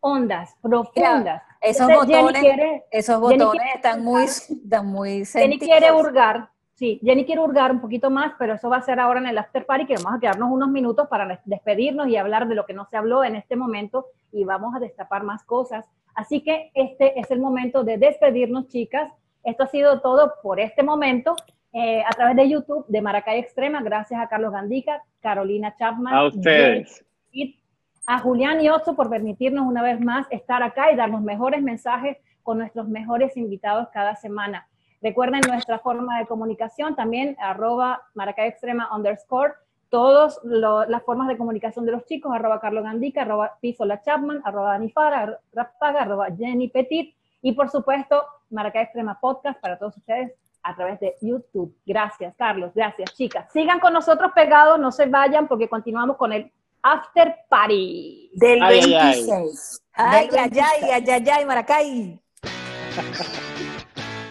[0.00, 1.42] hondas, profundas.
[1.60, 2.44] esos botones,
[2.90, 8.10] esos botones están muy, están muy Jenny quiere hurgar, sí, Jenny quiere hurgar un poquito
[8.10, 10.50] más, pero eso va a ser ahora en el after party, que vamos a quedarnos
[10.50, 14.06] unos minutos para despedirnos y hablar de lo que no se habló en este momento
[14.32, 15.86] y vamos a destapar más cosas.
[16.14, 19.12] Así que este es el momento de despedirnos, chicas.
[19.44, 21.36] Esto ha sido todo por este momento.
[21.72, 26.14] Eh, a través de YouTube de Maracay Extrema, gracias a Carlos Gandica, Carolina Chapman.
[26.14, 27.04] A ustedes.
[27.30, 27.58] Y
[28.06, 32.16] a Julián y Otto por permitirnos una vez más estar acá y darnos mejores mensajes
[32.42, 34.66] con nuestros mejores invitados cada semana.
[35.02, 39.52] Recuerden nuestra forma de comunicación también, arroba Maracay Extrema underscore,
[39.90, 44.72] todas las formas de comunicación de los chicos, arroba Carlos Gandica, arroba Pisola Chapman, arroba
[44.72, 50.32] Danifara, Rapaga, arroba Jenny Petit, y por supuesto, Maracay Extrema Podcast para todos ustedes
[50.62, 51.74] a través de YouTube.
[51.86, 52.72] Gracias, Carlos.
[52.74, 53.50] Gracias, chicas.
[53.52, 59.82] Sigan con nosotros pegados, no se vayan porque continuamos con el After Party del 26.
[59.94, 62.20] Ay, ay, ay, ay, ay, ay, Maracay.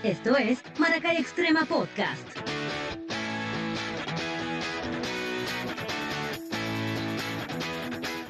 [0.03, 2.27] Esto es Maracay Extrema Podcast.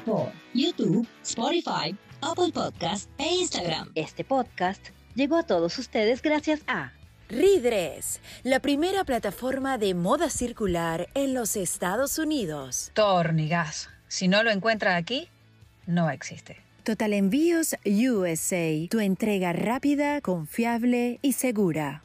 [0.04, 3.90] Por YouTube, Spotify, Apple Podcast e Instagram.
[3.94, 6.92] Este podcast llegó a todos ustedes gracias a
[7.28, 12.90] Ridres, la primera plataforma de moda circular en los Estados Unidos.
[12.94, 13.88] Tornigas.
[14.08, 15.28] Si no lo encuentra aquí,
[15.86, 16.56] no existe.
[16.82, 22.02] Total Envíos USA, tu entrega rápida, confiable y segura.